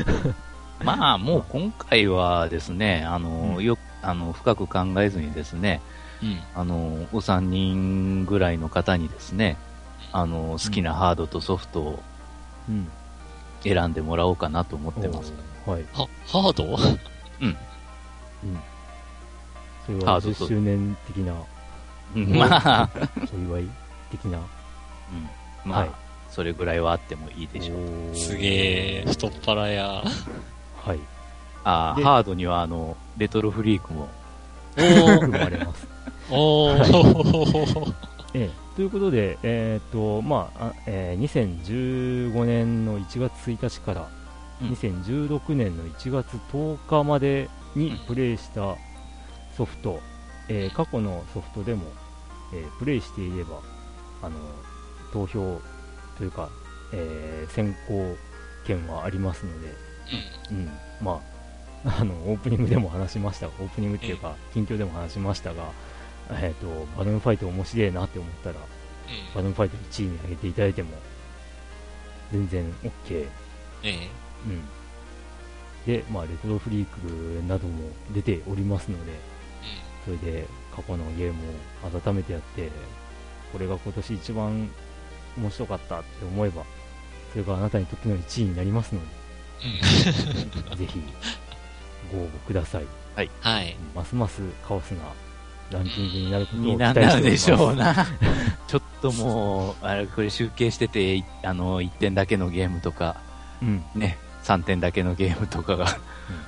[0.84, 3.64] まあ、もう今回はですね、あの、うん。
[3.64, 5.82] よあの、深く考えずにですね、
[6.24, 6.40] うん。
[6.54, 9.58] あの、お三人ぐらいの方にですね、
[10.12, 12.00] あの、好きなハードとソフトを
[12.70, 12.88] うん。
[13.64, 15.34] 選んでもらおうかなと思ってます。
[15.66, 15.86] おーはい。
[15.94, 16.64] は、ハード？
[17.42, 17.58] うん。
[19.86, 21.34] それはハードと10周年的な
[22.16, 22.90] うんまあ、
[23.34, 23.70] お祝い
[24.12, 24.38] 的な。
[24.38, 24.44] うん
[25.70, 25.90] まあ、はい
[26.30, 27.76] それぐらいはあってもいいでしょ
[28.12, 28.16] う。
[28.16, 30.04] すげえ、太っ腹や。
[30.84, 31.00] はい。
[31.64, 34.10] ああ、でハードにはあの、レトロフリークも、
[34.76, 35.88] おー含まれます。
[36.30, 37.94] おー。
[38.34, 44.10] ええ、ということで、えーっとまああえー2015年の1月1日から
[44.62, 44.70] うん。
[44.70, 47.98] 2016年の1月10日までにうん。
[48.08, 48.76] プレイした
[49.56, 50.00] ソフト、
[50.50, 51.84] えー過去のソフトでも、
[52.54, 53.60] えープレイしていれば
[54.22, 54.36] あの
[55.14, 55.62] 投票
[56.18, 56.50] というか、
[56.94, 58.16] えー先行
[58.66, 59.74] 権はありますので、
[60.52, 60.70] うん、
[61.02, 61.22] ま
[61.86, 65.66] あ、あの、オープニングでも話しましたが、オープニングっていうか、近況でも話しましたが、
[66.32, 66.68] えっ、と、
[66.98, 68.56] バルーンファイト面白いなって思ったら、
[69.34, 70.90] バルーンファイト1位に上げていただいても、
[72.32, 72.90] 全然 OK。
[73.12, 73.30] え
[73.84, 74.10] え
[74.48, 74.62] うん。
[75.86, 79.14] で、まあ、レトロフリークなども出ておりますので、
[80.04, 81.42] それで過去のゲーム
[81.86, 82.70] を改めてやって、
[83.52, 84.70] これが今年一番
[85.38, 86.64] 面白かったって思えば、
[87.32, 89.02] それがあなたにとっての1位になりますの
[90.70, 91.02] で、ぜひ
[92.12, 92.86] ご応募ください。
[93.16, 93.30] はい。
[93.94, 95.04] ますますカオスな
[95.72, 97.96] ランキングになることを期にな待してでしょうな。
[98.68, 103.18] ちょっともう、あれ、これ集計してて、いあの、1点だけのゲームとか、
[103.62, 103.84] うん。
[103.96, 105.98] ね、3点だけのゲームとかが、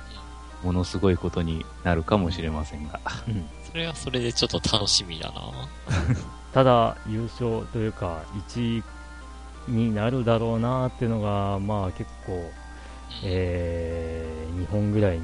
[0.62, 3.00] ものすごいことになるかもしれませんが。
[3.26, 3.46] うん。
[3.70, 5.42] それはそれでちょっと楽しみだな
[6.54, 8.82] ただ、優勝というか、1位
[9.68, 12.50] になるだろうなっていうのが、まあ結構、
[13.22, 15.22] えー、2本ぐらいに、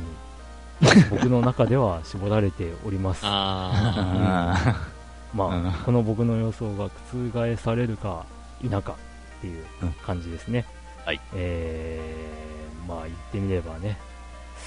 [1.11, 3.20] 僕の中では絞られております。
[3.25, 4.95] ああ
[5.35, 8.25] まあ、うんこの僕の予想が覆されるか
[8.62, 8.83] 否かっ
[9.41, 9.64] ていう
[10.05, 10.64] 感じですね。
[11.05, 11.20] はい。
[11.35, 13.99] えー、まあ言ってみればね、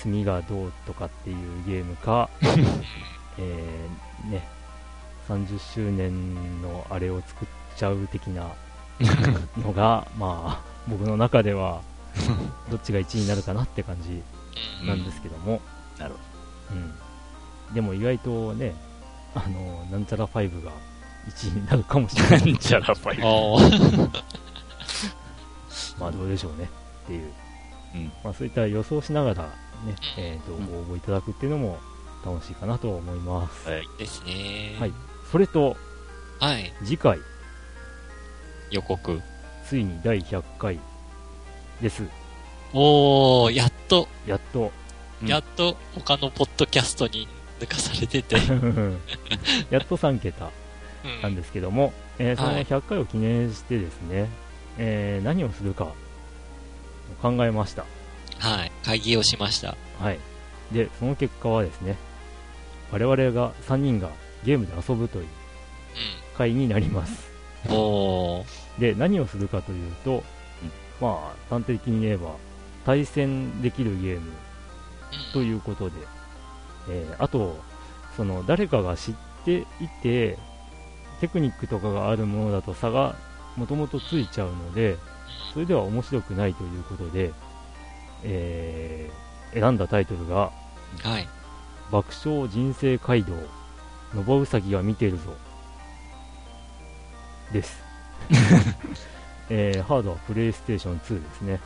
[0.01, 2.29] 墨がどうとかっていうゲームか、
[3.39, 4.47] えー、ね、
[5.27, 8.47] 30周年のあれを作っちゃう的な
[9.57, 11.81] のが、 まあ、僕の中では、
[12.69, 15.61] どっちが1位になるかなって感じーなんですけども、
[15.99, 16.15] なる
[16.71, 17.73] うん。
[17.73, 18.75] でも意外とね、
[19.35, 20.71] あの、なんちゃら5が
[21.27, 22.45] 1位になるかもしれない。
[22.45, 23.27] なんちゃらファイあ
[25.99, 26.69] まあどうでしょうね
[27.03, 27.31] っていう、
[27.95, 31.77] うんまあそういった予想しながらね、えっ、と、ご応募いただくっていうのも
[32.25, 33.69] 楽しいかなと思います。
[33.69, 33.79] はい。
[33.79, 34.75] あ、ですね。
[34.79, 34.93] はい。
[35.31, 35.75] それと、
[36.39, 36.73] はい。
[36.83, 37.19] 次回、
[38.71, 39.21] 予告。
[39.65, 40.79] ついに第100回
[41.81, 42.03] です。
[42.73, 44.86] おー、やっと、やっと、うん
[45.25, 47.27] やっと他のポッドキャストに
[47.59, 48.35] 抜かされてて。
[49.69, 50.49] やっと3桁
[51.03, 54.29] うんなんですけども、えーそのはい100回を記念してですね、
[54.77, 55.93] えー何をするか
[57.21, 57.85] 考えました。
[58.39, 58.71] はい。
[58.83, 59.75] 会議をしました。
[59.99, 60.19] はい。
[60.71, 61.95] で、その結果はですね、
[62.91, 64.09] 我々が3人が
[64.43, 65.27] ゲームで遊ぶという
[66.37, 67.31] 回になります。
[67.67, 67.75] うん。
[67.75, 68.81] おー。
[68.81, 70.23] で、何をするかというと、
[71.01, 72.35] まあ、端的に言えば、
[72.85, 74.31] 対戦できるゲーム
[75.33, 75.95] ということで、
[76.89, 77.57] えーあと、
[78.15, 79.65] その、誰かが知ってい
[80.01, 80.37] て、
[81.19, 83.15] テクニックとかがあるものだと差が
[83.55, 84.97] もともとついちゃうので、
[85.53, 87.31] それでは面白くないということで、
[88.23, 90.51] えー選んだタイトルが、
[91.03, 91.27] はい。
[91.89, 93.33] 爆笑人生街道、
[94.13, 95.33] のぼうさぎが見てるぞ。
[97.53, 97.81] です。
[99.49, 101.61] えーハードはプレイステーション2ですね。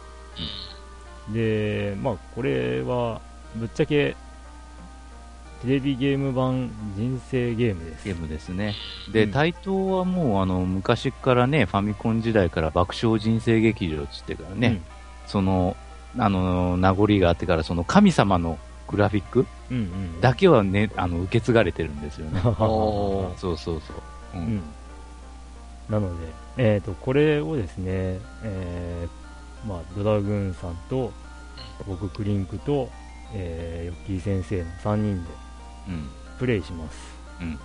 [1.34, 3.20] で、まあ、これは、
[3.56, 4.16] ぶっちゃけ、
[5.62, 8.06] テレビゲーム版人生ゲームです。
[8.06, 8.76] ゲームですね。
[9.12, 14.82] で、うん台頭はもう、あの、昔からね、ファミコン時代から爆笑人生劇場っつってからね、
[15.28, 15.76] その、
[16.18, 19.78] あの、名残があってから、その神様のグラフィックうん。
[19.78, 20.22] うんうん。
[20.22, 22.42] だけはね、あの、受け継がれてるんですよね。
[22.58, 23.78] そうそうそう。
[23.78, 23.82] う。
[24.38, 24.62] うんん。
[25.90, 26.28] なので、
[26.58, 31.12] えっ、と、これをですね、えーまあ、ドラグーンさんと、
[31.88, 32.90] 僕クリンクと、
[33.34, 35.30] えーヨッキー先生の3人で
[35.88, 36.10] うん。
[36.40, 36.98] プレイします。
[37.40, 37.60] うん。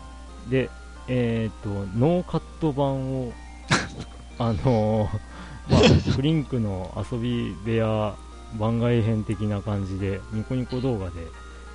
[0.51, 0.71] で、
[1.09, 3.33] えっ、と、ノーカット版を、
[4.39, 5.21] あのー
[5.69, 8.14] まあ、クリンクの遊び部屋
[8.59, 11.12] 番外編的な感じで、ニコニコ動画で、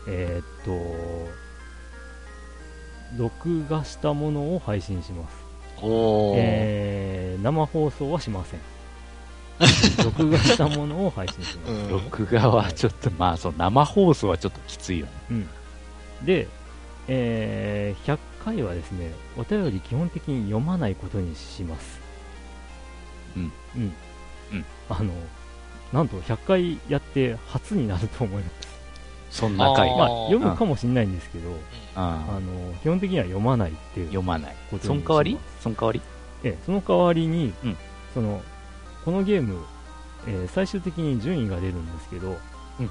[0.08, 0.72] えっ、と、
[3.18, 5.36] 録画したものを配信します。
[6.38, 8.60] えー生放送はしません。
[10.04, 11.72] 録画したものを配信します。
[11.72, 15.12] うん録画はちょっと、まあ、そう、生放送はちょっときついよね。
[15.32, 15.50] うん、
[16.26, 16.48] で、
[17.08, 22.00] えー100回はですね、お便り基本的に読まないことにします。
[23.38, 23.52] うん。
[23.76, 23.94] うん。
[24.54, 25.14] うんあの、
[25.94, 28.72] なんと100回やって初になると思います。
[29.30, 31.50] そんな回あーまあが。、読むかもしれないんですけど、
[31.96, 34.56] ああの、基本的には読まないっていう読まない。
[34.82, 35.38] その代わり？
[35.62, 36.02] その代わり？
[36.44, 37.78] ええその代わりに、うん
[38.14, 38.42] その
[39.06, 39.60] このゲーム、
[40.28, 42.38] えー最終的に順位が出るんですけど、
[42.80, 42.90] うん。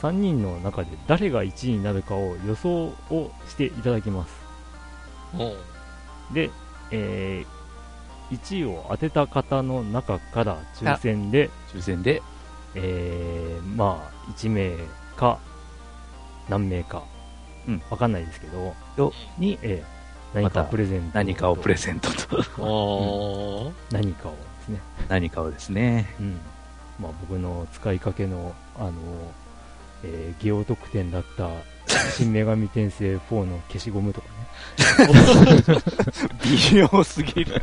[0.00, 4.32] 3人の中で誰が1位になるかを予想をしていただきます。
[6.34, 6.50] で、
[6.90, 7.62] えー
[8.34, 12.22] 1位を当てた方の中から抽選で、抽選で、
[12.74, 14.74] えーまあ1名
[15.16, 15.38] か
[16.48, 17.02] 何名か、
[17.68, 17.82] うん。
[17.90, 19.12] わかんないですけど、よ。
[19.38, 20.02] に、えー
[20.34, 21.10] 何かプレゼント。
[21.12, 22.62] 何かをプレゼントと。
[22.62, 23.72] おー。
[23.90, 24.80] 何かをですね。
[25.08, 26.14] 何かをですね。
[26.20, 26.40] うん。
[27.00, 28.92] まあ僕の使いかけの、あの、
[30.04, 31.48] えーゲオ特典だった、
[32.16, 34.32] 新女神転生4の消しゴムとかね。
[36.44, 37.62] 微妙すぎる。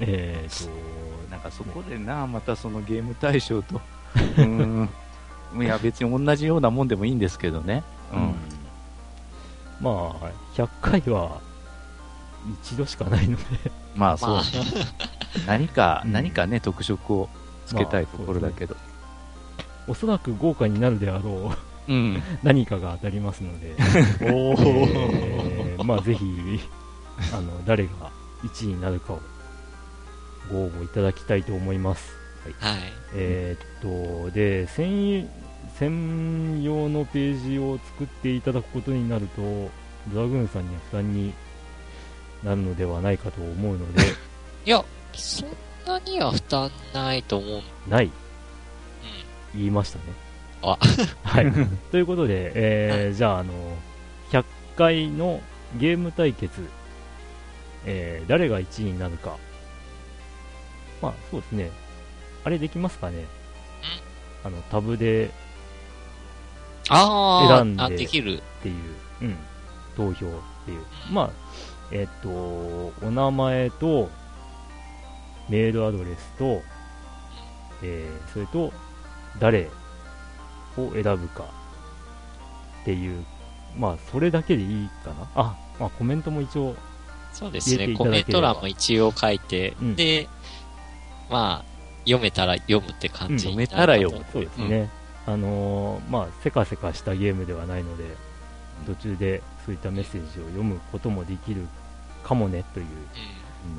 [0.00, 0.46] え？
[0.48, 0.70] ーと、
[1.30, 3.76] なんかそこでな、またそのゲーム対象と、
[4.16, 4.88] うーん。
[5.56, 7.82] いや、別に同じようなもんでもいいんですけどね。
[8.12, 8.34] うん。
[9.80, 11.40] まあ、100回は
[12.62, 13.42] 一度しかないので、
[13.94, 14.42] まあそう、まあ、
[15.46, 16.12] 何か、うん。
[16.12, 17.28] 何かね、特色を
[17.66, 18.76] つけたいところだけど。
[19.86, 21.52] おそらく豪華になるであろ
[21.88, 21.92] う。
[21.92, 22.22] うん。
[22.42, 23.74] 何かが当たりますので、
[24.32, 26.24] おえーまあぜひ、
[27.32, 27.90] あの、誰が
[28.42, 29.20] 1位になるかを
[30.50, 32.12] ご応募いただきたいと思います。
[32.60, 32.78] はい。
[33.14, 35.28] えーっと、で、専
[35.78, 39.42] 専用のページを作っていただくことになると、
[40.12, 41.32] ドラグーンさんには負担に
[42.42, 44.02] なるのではないかと思うので、
[44.64, 44.84] いや、
[45.14, 45.48] そん
[45.86, 47.62] なには負担ないと思う。
[47.90, 48.10] ない、
[49.54, 50.04] 言いましたね。
[50.62, 50.76] あ
[51.22, 51.52] はい。
[51.90, 53.52] ということで、えーじゃあ、あの、
[54.30, 54.44] 100
[54.76, 55.40] 回の
[55.76, 56.62] ゲーム対決、
[57.86, 59.36] えー誰が1位になるか。
[61.00, 61.70] まあ、そうですね。
[62.44, 63.24] あれできますかね
[64.44, 65.30] あの、タブで
[66.88, 68.38] あ選んでできる。
[68.38, 68.74] っていう、
[69.22, 69.36] うん、
[69.96, 70.30] 投票っ
[70.64, 70.84] ていう。
[71.10, 71.30] まあ、
[71.90, 74.10] えっと、お名前と、
[75.48, 76.62] メールアドレスと、
[77.82, 78.72] えーそれと、
[79.40, 79.70] 誰
[80.76, 81.44] を選ぶか
[82.82, 83.24] っていう、
[83.78, 85.28] まあ、それだけでいいかな？
[85.34, 86.74] あ、まあ、コメントも一応、
[87.32, 87.94] そうですね。
[87.94, 90.28] コメント欄も一応書いて、うんで、
[91.30, 91.68] まあ、
[92.04, 94.90] 読めたら読むって感じうん読めたら読むそうですね。
[95.26, 98.04] あのーまあ、せかせかしたゲームではないので、
[98.86, 101.66] 途中でそういったメッセージを読むこともできる
[102.22, 102.86] かもねという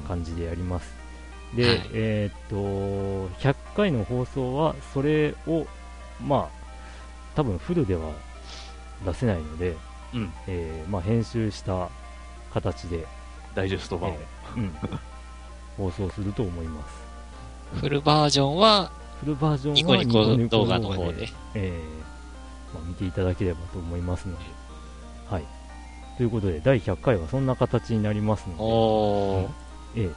[0.07, 0.93] 感じでやります。
[1.55, 5.65] で、はいえーっと、100回の放送は、それを、
[6.23, 6.49] まあ、
[7.35, 8.11] 多分フルでは
[9.05, 9.75] 出せないので、
[10.13, 10.33] うん。
[10.47, 11.89] えーまあ、編集した
[12.53, 13.05] 形で、
[13.55, 14.13] ダイジェスト版を。
[14.13, 14.73] えーうん、
[15.77, 16.93] 放送すると思います。
[17.03, 17.09] うん
[17.79, 21.29] フルバージョンは、フルバージョンはニコニコ動画の方で。
[21.53, 21.99] えー
[22.73, 24.58] まあ、見ていただければと思いますので。
[26.19, 26.23] はい。
[26.23, 29.49] ということで、第100回はそんな形になりますの
[29.95, 30.11] で、ええ。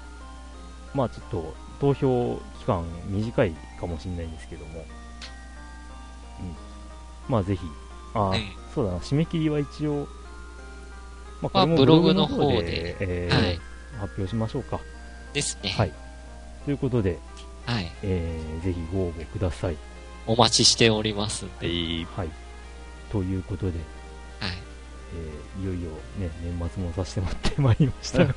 [0.95, 4.85] まあちょっと、投票期間短いかもしれないんですけども、うん。
[7.29, 7.63] まあぜひ、
[8.15, 10.07] あー、うんそうだな、締め切りは一応、
[11.41, 13.61] ままあブログの方でえーはい
[13.99, 14.81] 発表しましょうか。
[15.33, 15.71] ですね。
[15.71, 15.93] はい。
[16.65, 17.19] ということで、
[17.67, 17.91] はい。
[18.03, 19.77] えーぜひご応募ください。
[20.27, 21.69] お待ちしておりますんで。
[21.69, 22.29] いはい。
[23.11, 24.02] ということで、はい。
[25.15, 28.35] えーいよいよね、年末もさせてもらってまいりましたが、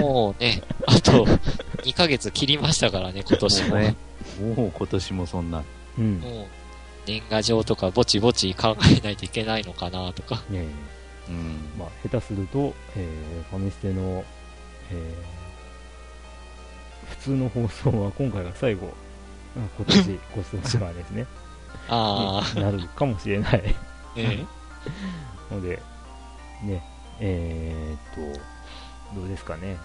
[0.00, 1.24] もうね、あと
[1.84, 3.76] 2ヶ月切りましたからね、今年も。
[3.76, 3.96] ね
[4.40, 5.62] もう今年もそんな。
[5.98, 6.18] うん。
[6.18, 6.46] もう、
[7.06, 10.42] 年賀状とかぼちぼち考えないといけないのかなとか。
[10.50, 10.66] ね
[11.28, 11.70] うん。
[11.78, 14.24] まあ、下手すると、えーファミステの、
[14.90, 15.42] えー
[17.12, 18.92] 普通の放送は今回が最後、
[19.56, 21.26] あ今年、今年はですね、
[21.88, 23.74] あになるかもしれない
[24.16, 24.46] あ、ね
[25.52, 25.80] ので、
[26.62, 26.82] ね、
[27.20, 28.40] えーっと、
[29.14, 29.76] どうですかね。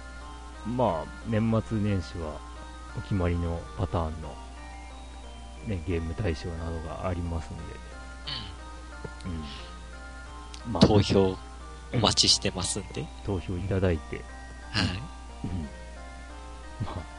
[0.66, 2.40] まあ、年末年始は
[2.98, 4.36] お決まりのパターンの、
[5.68, 7.64] ね、ゲーム対象などがありますので、
[10.66, 10.74] うん。
[10.74, 11.38] まあ投票
[11.94, 13.06] お待ちしてますんで。
[13.26, 14.18] 投票いただいて、
[14.72, 14.86] はい。
[15.46, 15.62] うん
[16.86, 17.17] まあ、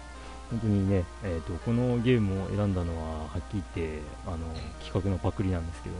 [0.50, 4.38] 本当にね、えーと、このゲームを選んだのは、はっきり言って、あの、
[4.82, 5.96] 企画のパクリなんですけど、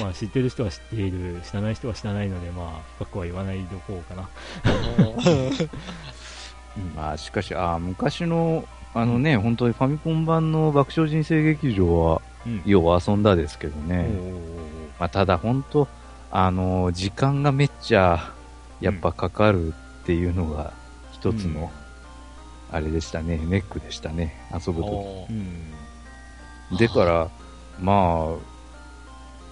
[0.00, 4.28] まあ、知ってる人は知っている、知らない人は知らないので、まあ、深くは言わないでおこうかな。
[6.76, 6.96] うん。
[6.96, 8.64] まあ、しかし、あー昔の、
[8.94, 12.62] あのね、本当にファミコン版の爆笑人生劇場は、うん。
[12.64, 14.08] よう遊んだですけどね。
[14.98, 15.86] まあ、ただ本当、
[16.30, 18.32] あのー時間がめっちゃ、
[18.80, 20.72] やっぱかかるっていうのが、
[21.12, 21.70] 一つの、
[22.72, 25.32] あれでしたね、ネックでしたね、遊ぶとおー。
[26.70, 26.76] うん。
[26.76, 27.30] でから、
[27.80, 28.34] ま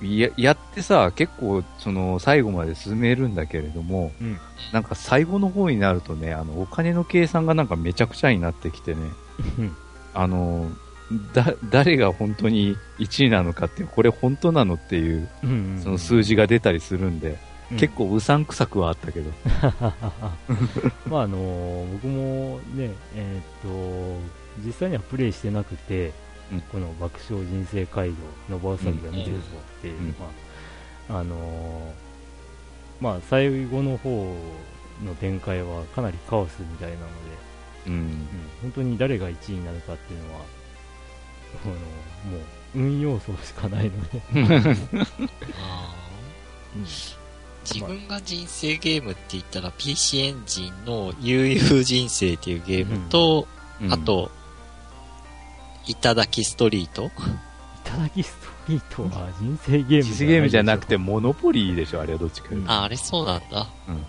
[0.03, 4.39] あ、や、やってさ、結構、その、最後まで進めるんだけれども、うん。
[4.73, 9.01] なんか最後の方になるとね、あの、お金の計算がなんかめちゃくちゃになってきてね、
[9.59, 9.77] うん。
[10.15, 10.71] あの、
[11.35, 17.37] だ、誰が本当に1位なのかっていう、これ本当なのっていう、うんその数字が出たりするんで、うん
[17.79, 19.31] 結構うさんくさくはあったけど、
[21.09, 26.13] まああの僕もね、えーっと実際にはプレイしてなくて、
[26.53, 26.61] うん。
[26.63, 28.17] この爆笑人生街道、
[28.55, 29.43] のばうさぎが見てるぞ
[29.79, 30.15] っていう、うん。
[31.09, 31.95] まああの
[33.01, 34.37] まあ、最後の方
[35.05, 37.13] の展開はかなりカオスみたいなので、
[37.87, 37.93] うん。
[37.93, 38.29] うん、
[38.63, 40.41] 本当に誰が1位になるかっていうのは、
[41.65, 41.79] あのも
[42.75, 44.23] う運要素しかないので、
[45.59, 45.95] あ
[46.77, 46.85] うん。
[46.85, 47.20] ー
[47.73, 53.47] 自分が人生ゲームって言ったら PC エンジンの悠々人生っていうゲームと、
[53.81, 54.31] うんあ、と、
[55.87, 57.11] いただきストリートい
[57.85, 62.73] ただきストリートは人生ゲーム実ゲームじゃなくて、もモノポリーでしょ、あれはどっちかいうと。
[62.73, 63.69] あ、あれそうなんだ。
[63.89, 63.97] うん。
[63.97, 64.01] っ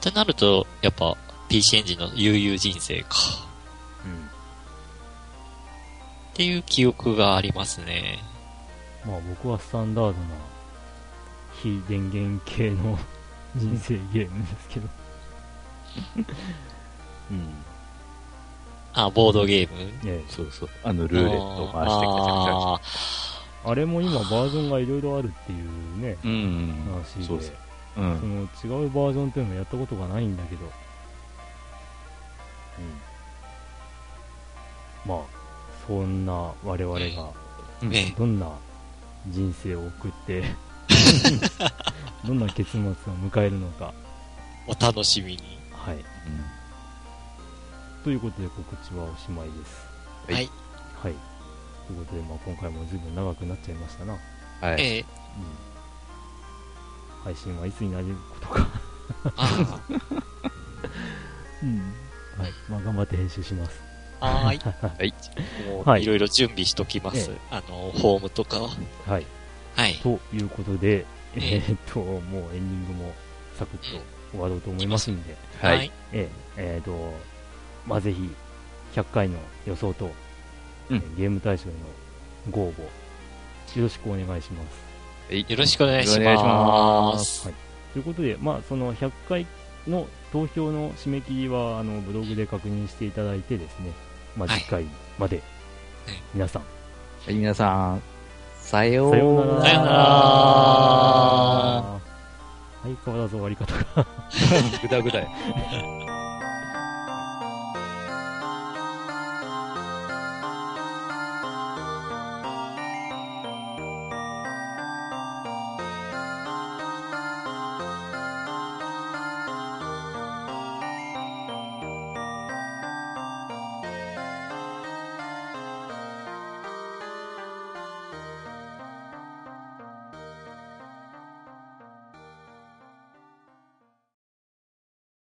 [0.00, 1.16] てなると、やっぱ
[1.48, 3.16] PC エンジンの悠々人生か。
[6.34, 8.18] っていう記憶がありますね。
[9.06, 10.18] まあ僕はスタンダードな
[11.64, 12.98] 非電源系の
[13.56, 14.88] 人生ゲームですけど、
[17.30, 17.54] うん。
[18.92, 19.90] あ、ボードゲーム？
[20.04, 20.30] ええ。
[20.30, 20.68] そうそう。
[20.84, 26.84] あの、ルーレットを回してああれも今バージョンがいろいろあるっていうね、うん。
[26.92, 27.54] 話で、そうそう。
[27.96, 28.46] うそん。
[28.68, 30.66] の違うバージョンっていうのもやったことがないんだけど、
[35.06, 35.18] うん、まあ
[35.86, 37.32] そんな我々が
[38.18, 38.50] どんな
[39.28, 40.42] 人生を送って
[42.26, 43.92] どんな結末を迎えるのか。
[44.66, 45.58] お楽しみに。
[45.72, 46.04] はい。
[48.02, 49.86] ということで告知はおしまいです。
[50.26, 50.34] はい。
[50.34, 50.50] はい。
[51.04, 51.14] はい。
[51.86, 54.82] ということで、まあ、今回も随分長くなっちゃいましたな、うん、はい。
[54.82, 55.04] ええ。
[57.24, 58.06] 配信はいつになる
[58.40, 58.68] ことか。
[59.36, 59.80] あ
[61.62, 61.78] うん。
[62.38, 62.52] はい。
[62.68, 63.82] まあ頑張って編集します。
[64.20, 64.58] あ、はー い。
[64.58, 65.14] はい。
[65.68, 67.30] もう、はいいろいろ準備しときます。
[67.30, 68.70] えあの、フォームとかは。
[69.06, 69.26] はい
[69.74, 69.94] はい。
[69.96, 71.04] ということで、え
[71.36, 73.12] ええーっと、もうエンディングも
[73.58, 75.90] サクッと終わろうと思いますんで、はい。。
[76.12, 77.14] えええーっと、
[77.86, 78.30] まあ、ぜひ、
[78.94, 80.10] 100回の予想と、
[80.90, 81.78] うんえーゲーム大賞への
[82.50, 82.82] ご応募、
[83.78, 85.34] よろしくお願いします。
[85.34, 87.12] よろしくお願いしま。
[87.12, 87.54] ますはい。
[87.92, 89.46] ということで、まあ、その100回
[89.88, 93.92] の投票の締め切りは、あの、ブログで確認していただいてですね、
[94.36, 94.84] まあ、はい次回
[95.18, 95.44] まで、はい
[96.34, 96.62] 皆さん、
[97.24, 98.02] はい、皆さん、
[98.64, 99.62] さようなら。
[99.62, 99.94] さようなら
[102.82, 104.06] 相変わらず終わり方が。
[104.82, 106.13] ぐだぐだや。